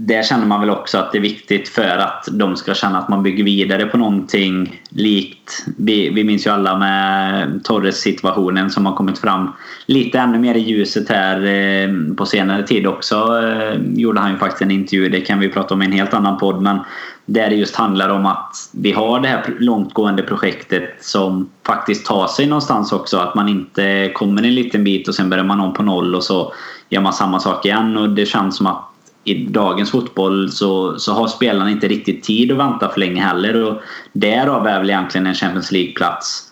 [0.02, 3.08] där känner man väl också att det är viktigt för att de ska känna att
[3.08, 5.66] man bygger vidare på någonting likt.
[5.76, 9.52] Vi, vi minns ju alla med Torres-situationen som har kommit fram
[9.86, 13.14] lite ännu mer i ljuset här eh, på senare tid också.
[13.42, 16.14] Eh, gjorde han ju faktiskt en intervju, det kan vi prata om i en helt
[16.14, 16.62] annan podd.
[16.62, 16.78] Men
[17.26, 22.26] där det just handlar om att vi har det här långtgående projektet som faktiskt tar
[22.26, 23.18] sig någonstans också.
[23.18, 26.24] Att man inte kommer en liten bit och sen börjar man om på noll och
[26.24, 26.52] så
[26.88, 27.96] gör man samma sak igen.
[27.96, 28.89] Och det känns som att
[29.24, 33.62] i dagens fotboll så, så har spelarna inte riktigt tid att vänta för länge heller.
[33.62, 36.50] Och därav är väl egentligen en Champions League-plats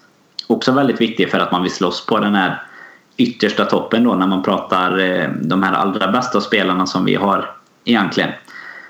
[0.48, 2.62] också väldigt viktig för att man vill slåss på den här
[3.16, 7.56] yttersta toppen då när man pratar eh, de här allra bästa spelarna som vi har
[7.84, 8.30] egentligen.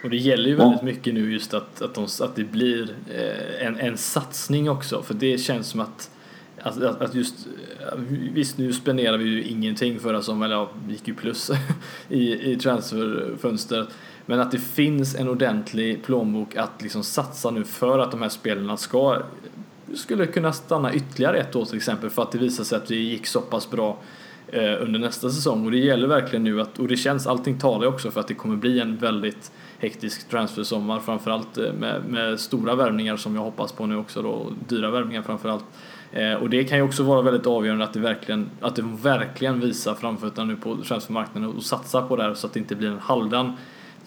[0.05, 3.67] Och det gäller ju väldigt mycket nu just att, att, de, att det blir eh,
[3.67, 6.11] en, en satsning också för det känns som att
[6.63, 7.35] att, att, just,
[7.81, 7.99] eh,
[8.33, 11.51] visst nu spenderar vi ju ingenting förra sommaren, eller ja, vi gick ju plus
[12.09, 13.89] i, i transferfönstret.
[14.27, 18.29] Men att det finns en ordentlig plånbok att liksom satsa nu för att de här
[18.29, 19.23] spelarna ska
[19.95, 22.97] skulle kunna stanna ytterligare ett år till exempel för att det visar sig att det
[22.97, 23.99] gick så pass bra
[24.47, 27.87] eh, under nästa säsong och det gäller verkligen nu att, och det känns, allting talar
[27.87, 32.75] också för att det kommer bli en väldigt hektisk transfersommar framförallt eh, med, med stora
[32.75, 35.65] värvningar som jag hoppas på nu också då, dyra värvningar framförallt.
[35.65, 38.85] Eh, Eh, och det kan ju också vara väldigt avgörande att det verkligen, att det
[39.03, 42.75] verkligen visar framfötterna nu på transfermarknaden och satsar på det här så att det inte
[42.77, 43.53] blir en halvdan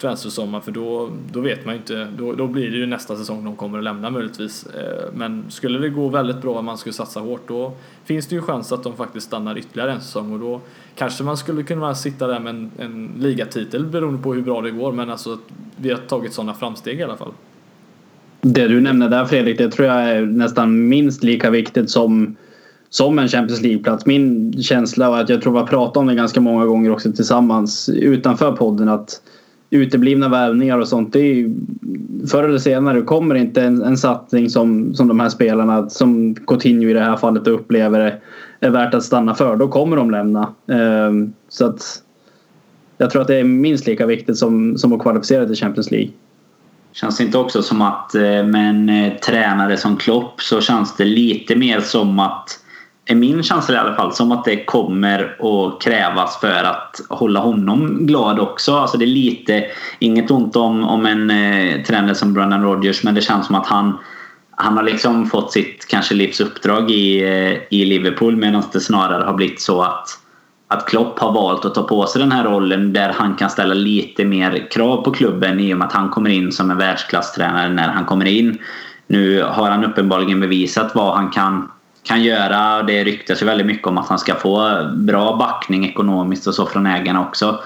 [0.02, 3.46] transfersommar för då, då vet man ju inte, då, då blir det ju nästa säsong
[3.46, 4.66] de kommer att lämna möjligtvis.
[4.66, 7.74] Eh, men skulle det gå väldigt bra om man skulle satsa hårt då
[8.04, 10.62] finns det ju chans att de faktiskt stannar ytterligare en säsong och då
[10.96, 14.72] kanske man skulle kunna sitta där med en, en ligatitel beroende på hur bra det
[14.72, 15.40] går men alltså att
[15.76, 17.32] vi har tagit sådana framsteg i alla fall.
[18.42, 22.36] Det du nämner där Fredrik, det tror jag är nästan minst lika viktigt som,
[22.90, 24.06] som en Champions League-plats.
[24.06, 27.12] Min känsla och att jag tror vi har pratat om det ganska många gånger också
[27.12, 29.22] tillsammans utanför podden att
[29.70, 31.14] uteblivna värvningar och sånt.
[31.14, 31.56] Det är ju,
[32.28, 36.90] förr eller senare kommer inte en, en satsning som, som de här spelarna, som Coutinho
[36.90, 38.20] i det här fallet upplever är,
[38.60, 39.56] är värt att stanna för.
[39.56, 40.42] Då kommer de lämna.
[40.68, 41.12] Eh,
[41.50, 42.04] så att
[42.98, 46.10] jag tror att det är minst lika viktigt som, som att kvalificera till Champions League.
[46.94, 50.96] Känns det inte också som att eh, med en eh, tränare som Klopp så känns
[50.96, 52.60] det lite mer som att
[53.06, 57.40] är min känsla i alla fall som att det kommer att krävas för att hålla
[57.40, 58.76] honom glad också.
[58.76, 59.66] Alltså det är lite,
[60.00, 63.68] inget ont om, om en eh, tränare som Brendan Rodgers men det känns som att
[63.68, 63.98] han
[64.62, 69.34] han har liksom fått sitt kanske livsuppdrag i, eh, i Liverpool medan det snarare har
[69.34, 70.08] blivit så att
[70.72, 73.74] att Klopp har valt att ta på sig den här rollen där han kan ställa
[73.74, 77.70] lite mer krav på klubben i och med att han kommer in som en världsklasstränare
[77.70, 78.58] när han kommer in.
[79.08, 81.72] Nu har han uppenbarligen bevisat vad han kan
[82.04, 82.84] kan göra.
[82.84, 86.66] Det ryktas ju väldigt mycket om att han ska få bra backning ekonomiskt och så
[86.66, 87.60] från ägarna också.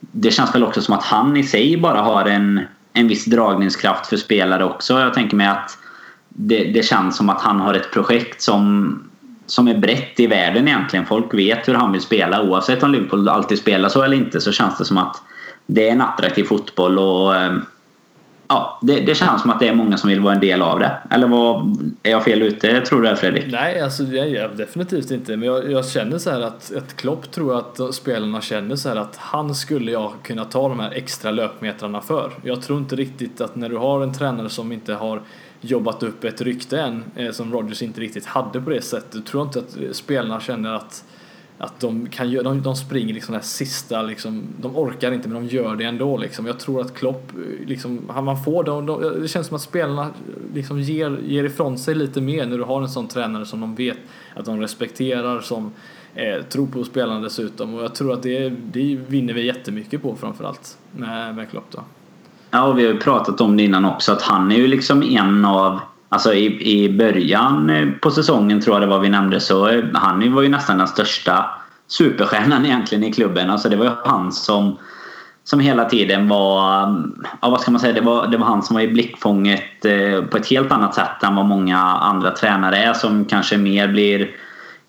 [0.00, 2.60] Det känns väl också som att han i sig bara har en,
[2.92, 5.00] en viss dragningskraft för spelare också.
[5.00, 5.78] Jag tänker mig att
[6.28, 8.98] det, det känns som att han har ett projekt som,
[9.46, 11.06] som är brett i världen egentligen.
[11.06, 12.42] Folk vet hur han vill spela.
[12.42, 15.22] Oavsett om Liverpool alltid spelar så eller inte så känns det som att
[15.66, 17.62] det är en attraktiv fotboll och ehm,
[18.48, 20.78] ja, det, det, känns som att det är många som vill vara en del av
[20.78, 20.98] det.
[21.10, 23.44] Eller vad, är jag fel ute tror du Fredrik?
[23.52, 25.36] Nej, alltså det är jag definitivt inte.
[25.36, 28.96] Men jag, jag känner så här att ett Klopp tror att spelarna känner så här
[28.96, 32.32] att han skulle jag kunna ta de här extra löpmetrarna för.
[32.42, 35.22] Jag tror inte riktigt att när du har en tränare som inte har
[35.62, 39.24] jobbat upp ett rykte än, eh, som Rodgers inte riktigt hade på det sättet, Jag
[39.24, 41.04] tror inte att eh, spelarna känner att
[41.62, 45.56] att de, kan, de, de springer liksom det sista, liksom, de orkar inte men de
[45.56, 46.16] gör det ändå.
[46.16, 46.46] Liksom.
[46.46, 49.62] Jag tror att Klopp, eh, liksom, han, man får de, de, det känns som att
[49.62, 53.46] spelarna eh, liksom ger, ger ifrån sig lite mer när du har en sån tränare
[53.46, 53.98] som de vet
[54.34, 55.72] att de respekterar, som
[56.14, 57.74] eh, tror på spelarna dessutom.
[57.74, 61.66] Och jag tror att det, det vinner vi jättemycket på framförallt med, med Klopp.
[61.70, 61.84] Då.
[62.52, 65.02] Ja, och vi har ju pratat om det innan också att han är ju liksom
[65.02, 65.80] en av
[66.12, 69.84] Alltså i, i början eh, på säsongen tror jag det var vi nämnde så eh,
[69.94, 71.50] han var ju nästan den största
[71.88, 73.50] superstjärnan egentligen i klubben.
[73.50, 74.76] Alltså det var ju han som
[75.44, 76.62] som hela tiden var,
[77.40, 80.24] ja vad ska man säga, det var, det var han som var i blickfånget eh,
[80.24, 84.30] på ett helt annat sätt än vad många andra tränare är som kanske mer blir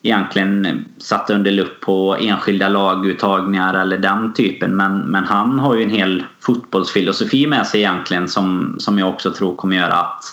[0.04, 4.76] egentligen satt under lupp på enskilda laguttagningar eller den typen.
[4.76, 9.32] Men, men han har ju en hel fotbollsfilosofi med sig egentligen som, som jag också
[9.32, 10.24] tror kommer göra att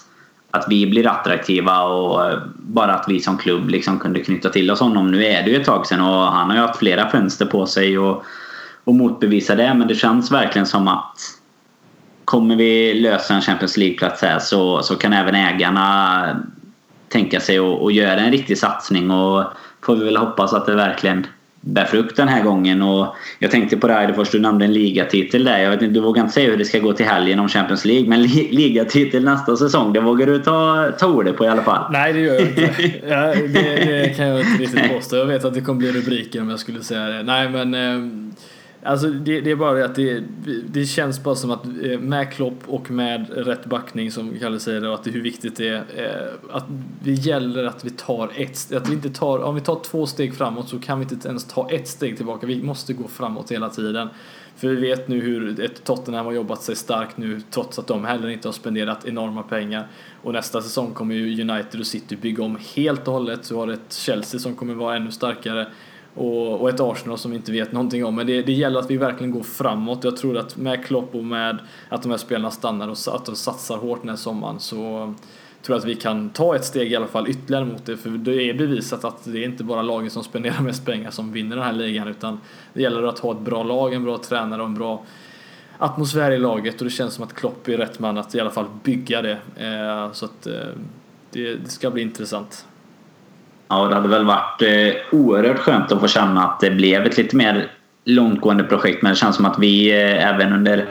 [0.53, 4.81] att vi blir attraktiva och bara att vi som klubb liksom kunde knyta till oss
[4.81, 5.11] honom.
[5.11, 7.67] Nu är det ju ett tag sedan och han har ju haft flera fönster på
[7.67, 8.25] sig och,
[8.85, 11.17] och motbevisa det men det känns verkligen som att
[12.25, 16.41] kommer vi lösa en Champions League-plats här så, så kan även ägarna
[17.11, 19.45] tänka sig att göra en riktig satsning och
[19.81, 21.27] får vi väl hoppas att det verkligen
[21.61, 22.83] bär frukt den här gången.
[22.83, 25.59] Och jag tänkte på det först du nämnde en ligatitel där.
[25.59, 27.85] Jag vet inte, du vågar inte säga hur det ska gå till helgen om Champions
[27.85, 28.09] League.
[28.09, 31.93] Men li ligatitel nästa säsong, det vågar du ta, ta ordet på i alla fall?
[31.93, 32.71] Nej, det gör jag inte.
[33.09, 35.17] Ja, det, det, kan jag inte riktigt påstå.
[35.17, 37.23] Jag vet att det kommer bli rubriker om jag skulle säga det.
[37.23, 37.75] Nej, men...
[37.75, 38.31] Eh,
[38.83, 40.25] Alltså det, det, är bara det att det,
[40.69, 44.89] det känns bara som att eh, med Klopp och med rätt backning som Kalle säger
[44.89, 46.65] och att det, hur viktigt det är eh, att
[47.03, 50.35] det gäller att vi tar ett att vi inte tar, om vi tar två steg
[50.35, 52.47] framåt så kan vi inte ens ta ett steg tillbaka.
[52.47, 54.09] Vi måste gå framåt hela tiden.
[54.57, 58.05] För vi vet nu hur ett Tottenham har jobbat sig starkt nu trots att de
[58.05, 59.89] heller inte har spenderat enorma pengar.
[60.23, 63.45] Och nästa säsong kommer ju United och City bygga om helt och hållet.
[63.45, 65.67] Så har ett Chelsea som kommer vara ännu starkare
[66.15, 68.15] och, och ett Arsenal som vi inte vet någonting om.
[68.15, 70.05] Men det, det gäller att vi verkligen går framåt.
[70.05, 71.59] Jag tror att med Klopp och med
[71.89, 75.15] att de här spelarna stannar och att de satsar hårt den här sommaren så
[75.63, 77.97] tror jag att vi kan ta ett steg i alla fall ytterligare mot det.
[77.97, 81.33] För det är bevisat att det är inte bara lagen som spenderar mest pengar som
[81.33, 82.41] vinner den här ligan utan
[82.73, 85.03] det gäller att ha ett bra lag, en bra tränare och en bra
[85.79, 88.51] atmosfär i laget och det känns som att Klopp är rätt man att i alla
[88.51, 89.39] fall bygga det.
[89.57, 90.55] Eh, så att eh,
[91.31, 92.67] det ska bli intressant.
[93.71, 97.17] Ja, det hade väl varit eh, oerhört skönt att få känna att det blev ett
[97.17, 97.67] lite mer
[98.05, 99.03] långtgående projekt.
[99.03, 100.87] Men det känns som att vi eh, även under...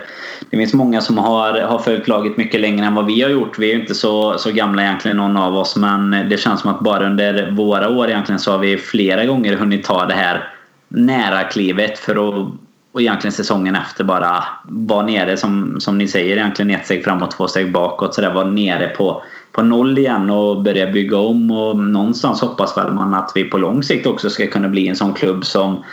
[0.50, 3.60] Det finns många som har, har följt laget mycket längre än vad vi har gjort.
[3.60, 5.76] Vi är ju inte så, så gamla egentligen någon av oss.
[5.76, 9.56] Men det känns som att bara under våra år egentligen så har vi flera gånger
[9.56, 10.54] hunnit ta det här
[10.88, 12.52] nära klivet för att
[12.92, 17.32] och egentligen säsongen efter bara vara nere som, som ni säger egentligen ett steg framåt,
[17.32, 18.16] två steg bakåt.
[18.16, 21.52] Så det var nere på på noll igen och börja bygga om.
[21.52, 24.96] Och någonstans hoppas väl man att vi på lång sikt också ska kunna bli en
[24.96, 25.84] sån klubb som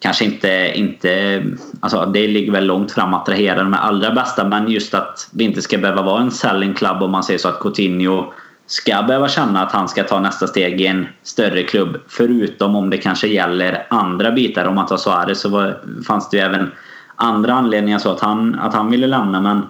[0.00, 1.42] kanske inte, inte
[1.80, 5.44] alltså det ligger väl långt fram att attrahera de allra bästa men just att vi
[5.44, 8.32] inte ska behöva vara en selling club om man säger så att Coutinho
[8.66, 11.96] ska behöva känna att han ska ta nästa steg i en större klubb.
[12.08, 14.64] Förutom om det kanske gäller andra bitar.
[14.64, 16.70] Om man tar Suarez så var, fanns det ju även
[17.16, 19.62] andra anledningar så att han, att han ville lämna men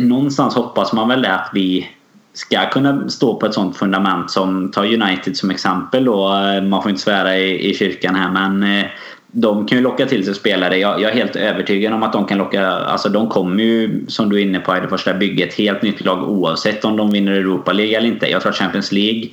[0.00, 1.90] någonstans hoppas man väl det att vi
[2.32, 6.28] ska kunna stå på ett sånt fundament som, ta United som exempel då,
[6.62, 8.86] man får inte svära i, i kyrkan här men eh,
[9.32, 10.76] de kan ju locka till sig spelare.
[10.76, 14.28] Jag, jag, är helt övertygad om att de kan locka, alltså de kommer ju som
[14.28, 17.10] du är inne på i det första bygga ett helt nytt lag oavsett om de
[17.10, 18.26] vinner Europa League eller inte.
[18.26, 19.28] Jag tror att Champions League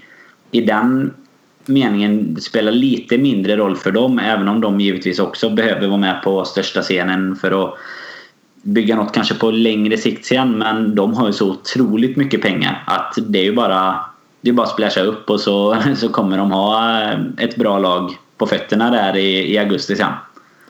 [0.51, 1.13] i den
[1.65, 6.21] meningen spelar lite mindre roll för dem även om de givetvis också behöver vara med
[6.23, 7.73] på största scenen för att
[8.61, 12.83] bygga något kanske på längre sikt sen men de har ju så otroligt mycket pengar
[12.87, 13.95] att det är ju bara
[14.41, 16.99] det är bara att splasha upp och så, så kommer de ha
[17.37, 20.13] ett bra lag på fötterna där i, i augusti sen.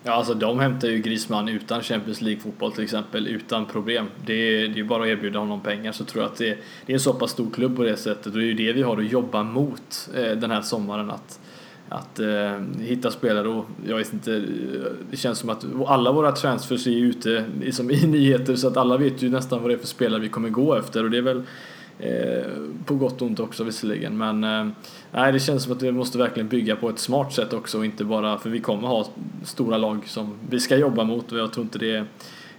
[0.04, 4.08] Ja, alltså de hämtar ju Griezmann utan Champions League-fotboll till exempel, utan problem.
[4.26, 6.92] Det är, det är bara att erbjuda honom pengar så tror jag att det, det
[6.92, 8.82] är en så pass stor klubb på det sättet och det är ju det vi
[8.82, 11.12] har att jobba mot eh, den här sommaren.
[11.12, 11.40] Att,
[11.90, 14.42] att eh, hitta spelare och jag vet inte, eh,
[15.12, 18.98] det känns som att alla våra transfers är ute liksom, i nyheter så att alla
[18.98, 21.22] vet ju nästan vad det är för spelare vi kommer gå efter och det är
[21.22, 21.44] väl
[22.00, 22.52] eh,
[22.86, 24.44] på gott och ont också visserligen men
[25.14, 27.86] eh, det känns som att vi måste verkligen bygga på ett smart sätt också och
[27.86, 29.06] inte bara för vi kommer ha
[29.44, 32.06] stora lag som vi ska jobba mot och jag tror inte det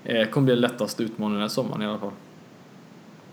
[0.05, 2.11] eh, kommer bli den lättaste utmaningen den här sommaren i alla fall.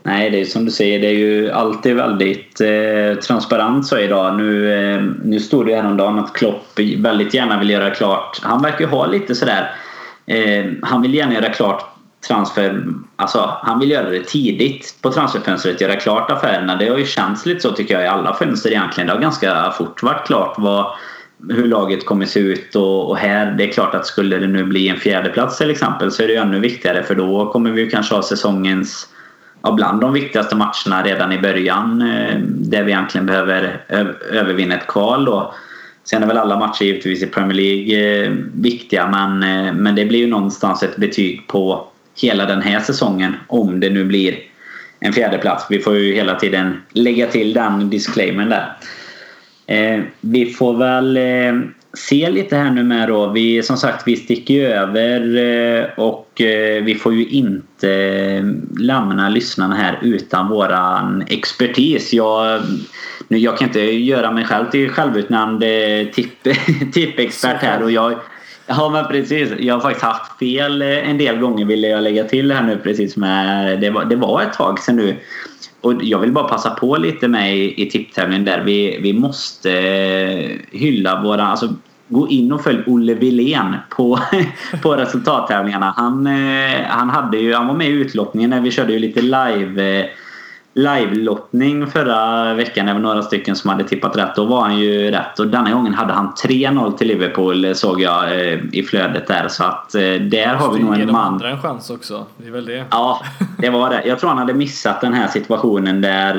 [0.06, 4.38] Nej, det är som du säger, det är ju alltid väldigt eh, transparent så idag.
[4.38, 8.40] Nu, eh, nu stod det häromdagen att Klopp väldigt gärna vill göra klart.
[8.42, 9.72] Han verkar ju ha lite sådär.
[10.26, 11.93] Eh, han vill gärna göra klart
[12.28, 12.84] transfer.
[13.16, 16.76] Alltså, han vill göra det tidigt på transferfönstret, göra klart affärerna.
[16.76, 19.08] Det har ju känts lite så tycker jag i alla fönster egentligen.
[19.08, 20.86] Det har ganska fort varit klart vad,
[21.50, 24.64] hur laget kommer se ut och, och, här, det är klart att skulle det nu
[24.64, 27.82] bli en fjärdeplats till exempel så är det ju ännu viktigare för då kommer vi
[27.82, 29.08] ju kanske ha säsongens
[29.64, 33.86] ja, bland de viktigaste matcherna redan i början eh, där vi egentligen behöver
[34.32, 35.54] övervinna ett kval då.
[36.04, 40.06] Sen är väl alla matcher givetvis i Premier League eh, viktiga men, eh, men det
[40.06, 44.38] blir ju någonstans ett betyg på hela den här säsongen om det nu blir
[45.00, 45.66] en fjärde plats.
[45.70, 48.78] Vi får ju hela tiden lägga till den disclaimern där.
[50.22, 51.18] vi får väl
[51.94, 53.28] se lite här nu med då.
[53.28, 58.46] Vi, som sagt, vi sticker ju över eh, och eh, vi får ju inte eh,
[58.80, 62.14] lämna lyssnarna här utan våran expertis.
[62.14, 62.62] Jag,
[63.28, 65.64] nu, jag kan inte göra mig själv till självutnämnd
[66.14, 66.44] tipp,
[66.94, 68.14] tippexpert här och jag
[68.68, 69.52] Ja men precis.
[69.60, 72.78] Jag har faktiskt haft fel eh, en del gånger ville jag lägga till här nu
[72.78, 73.74] precis med.
[73.74, 75.16] Eh, det var, det var ett tag sedan nu.
[75.82, 78.62] Och jag vill bara passa på lite med i, i tipptävlingen där.
[78.62, 81.44] Vi, vi måste eh, hylla våra...
[81.44, 81.76] Alltså,
[82.08, 84.20] gå in och följ Olle Wilén på,
[84.82, 85.94] på resultattävlingarna.
[85.98, 86.26] Han,
[86.88, 90.06] han, hade ju, han var med i utlottningen när vi körde ju lite live eh,
[90.74, 92.86] live-lottning förra veckan.
[92.86, 94.36] Det var några stycken som hade tippat rätt.
[94.36, 95.40] Då var han ju rätt.
[95.40, 99.48] Och denna gången hade han 3-0 till Liverpool såg jag eh, i flödet där.
[99.48, 99.92] Så att
[100.32, 101.34] där har vi nog en man.
[101.34, 102.26] andra en chans också.
[102.38, 102.86] Det är väl det.
[102.92, 103.22] Ja,
[103.58, 104.04] det var det.
[104.06, 106.34] Jag tror han hade missat den här situationen där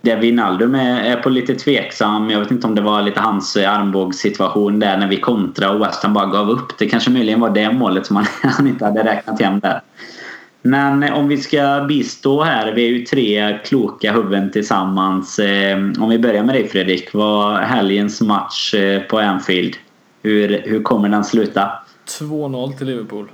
[0.00, 2.30] där Wijnaldum är, är på lite tveksam.
[2.30, 6.02] Jag vet inte om det var lite hans armbågssituation där när vi kontrade och West
[6.02, 6.78] Ham bara gav upp.
[6.78, 9.80] Det kanske möjligen var det målet som han, han inte hade räknat hem där.
[10.62, 12.72] Men om vi ska bistå här.
[12.72, 15.38] Vi är ju tre kloka huvuden tillsammans.
[15.38, 17.14] Eh, om vi börjar med dig Fredrik.
[17.14, 19.76] Vad helgens match eh, på Anfield.
[20.22, 21.70] Hur, hur kommer den sluta?
[22.20, 23.28] 2-0 till Liverpool.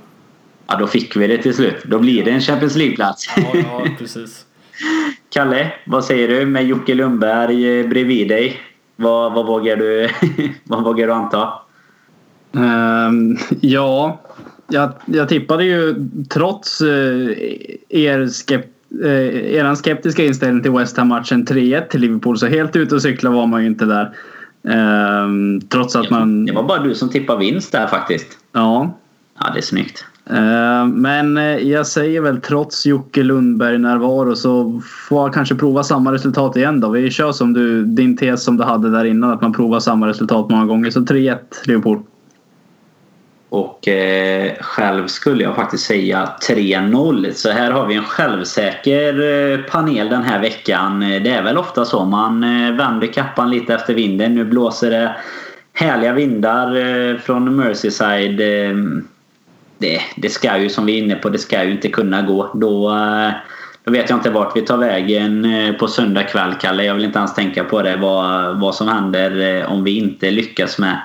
[0.67, 1.83] Ja, då fick vi det till slut.
[1.85, 3.25] Då blir det en Champions League-plats.
[3.37, 4.45] Ja, ja precis.
[5.29, 8.59] Kalle, vad säger du med Jocke Lundberg eh, bredvid dig?
[8.95, 10.09] Vad, vad, vågar, du,
[10.63, 11.53] vad vågar du anta?
[12.51, 14.21] Um, ja,
[14.67, 15.95] jag, jag tippade ju
[16.29, 17.31] trots uh,
[17.89, 18.69] er, skept,
[19.03, 22.37] uh, er skeptiska inställning till West Ham-matchen 3-1 till Liverpool.
[22.37, 24.13] Så helt ute och cykla var man ju inte där.
[25.23, 26.45] Um, trots att man...
[26.45, 28.27] Det var bara du som tippade vinst där faktiskt.
[28.51, 28.97] Ja.
[29.39, 30.05] Ja, det är snyggt.
[30.29, 35.83] Eh, men eh, jag säger väl trots Jocke Lundberg närvaro så får jag kanske prova
[35.83, 36.89] samma resultat igen då.
[36.89, 40.07] Vi kör som du, din tes som du hade där innan att man provar samma
[40.07, 40.91] resultat många gånger.
[40.91, 41.99] Så 3-1 Liverpool.
[43.55, 47.31] Och eh, själv skulle jag faktiskt säga 3-0.
[47.31, 51.03] Så här har vi en självsäker eh, panel den här veckan.
[51.03, 54.35] Eh, det är väl ofta så man eh, vänder kappan lite efter vinden.
[54.35, 55.15] Nu blåser det
[55.73, 58.37] härliga vindar från Merseyside
[59.77, 62.51] det, det ska ju som vi är inne på, det ska ju inte kunna gå.
[62.53, 62.91] Då,
[63.83, 65.47] då vet jag inte vart vi tar vägen
[65.79, 66.83] på söndag kväll, Kalle.
[66.83, 70.79] Jag vill inte ens tänka på det, vad, vad som händer om vi inte lyckas
[70.79, 71.01] med,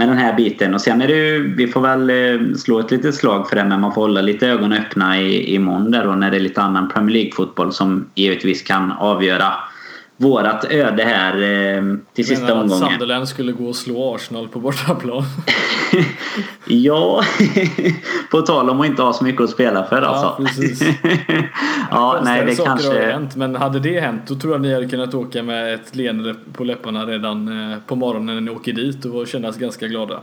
[0.00, 0.74] med den här biten.
[0.74, 3.64] Och sen är det ju, vi får väl eh, slå ett litet slag för det,
[3.64, 6.62] men man får hålla lite ögonen öppna i, imorgon där då när det är lite
[6.62, 9.54] annan Premier League-fotboll som givetvis kan avgöra
[10.20, 12.68] vårat öde här eh, till sista omgången.
[12.68, 15.24] Menar att Sunderland skulle gå och slå Arsenal på bortaplan?
[16.66, 17.22] ja,
[18.30, 20.26] på tal om att inte ha så mycket att spela för alltså.
[20.38, 20.82] Ja, precis.
[21.90, 23.12] ja, nej, det kanske...
[23.12, 26.34] Hänt, men hade det hänt då tror jag ni hade kunnat åka med ett leende
[26.52, 30.20] på läpparna redan eh, på morgonen när ni åker dit och kännas ganska glada.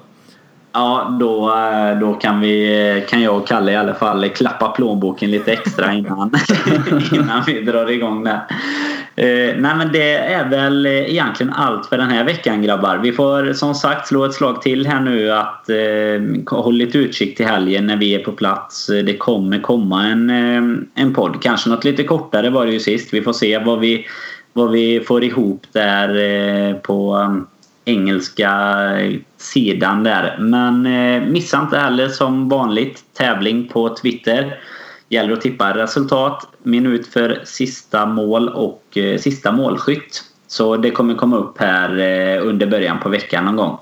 [0.78, 5.32] Ja, då, eh, då kan, vi, kan jag och Kalle i alla fall klappa plånboken
[5.32, 6.32] lite extra innan,
[7.14, 8.42] innan vi drar igång det.
[9.16, 12.98] Eh, nej men det är väl egentligen allt för den här veckan grabbar.
[12.98, 17.38] Vi får som sagt slå ett slag till här nu att eh, håll lite utkik
[17.38, 18.88] till helgen när vi är på plats.
[18.88, 21.42] Det kommer komma en, eh, en podd.
[21.42, 23.14] Kanske något lite kortare var det ju sist.
[23.14, 24.06] Vi får se vad vi,
[24.54, 27.28] vad vi får ihop där eh, på
[27.88, 28.52] engelska
[29.38, 30.38] sidan där.
[30.40, 34.60] Men eh, missa inte heller som vanligt tävling på Twitter.
[35.10, 40.24] Gäller att tippa resultat, minut för sista mål och eh, sista målskytt.
[40.48, 43.78] Så det kommer komma upp här eh, under början på veckan någon gång.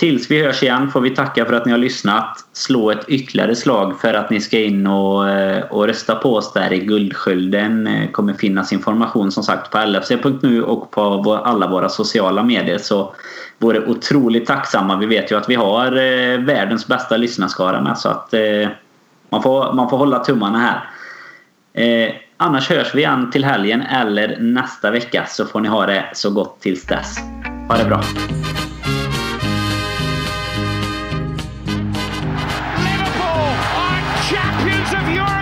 [0.00, 2.38] Tills vi hörs igen får vi tacka för att ni har lyssnat.
[2.52, 6.52] Slå ett ytterligare slag för att ni ska in och, eh, och rösta på oss
[6.52, 7.84] där i Guldskölden.
[7.84, 12.78] Det kommer finnas information som sagt på lfc.nu och på alla våra sociala medier.
[12.78, 13.14] Så
[13.58, 14.96] vore otroligt tacksamma.
[14.96, 18.34] Vi vet ju att vi har eh, världens bästa lyssnarskara med så att
[19.30, 22.20] man får, man får hålla tummarna här.
[22.36, 26.30] Annars hörs vi igen till helgen eller nästa vecka så får ni ha det så
[26.30, 27.18] gott tills dess.
[27.68, 28.02] Ha det bra!
[34.94, 35.39] of Europe.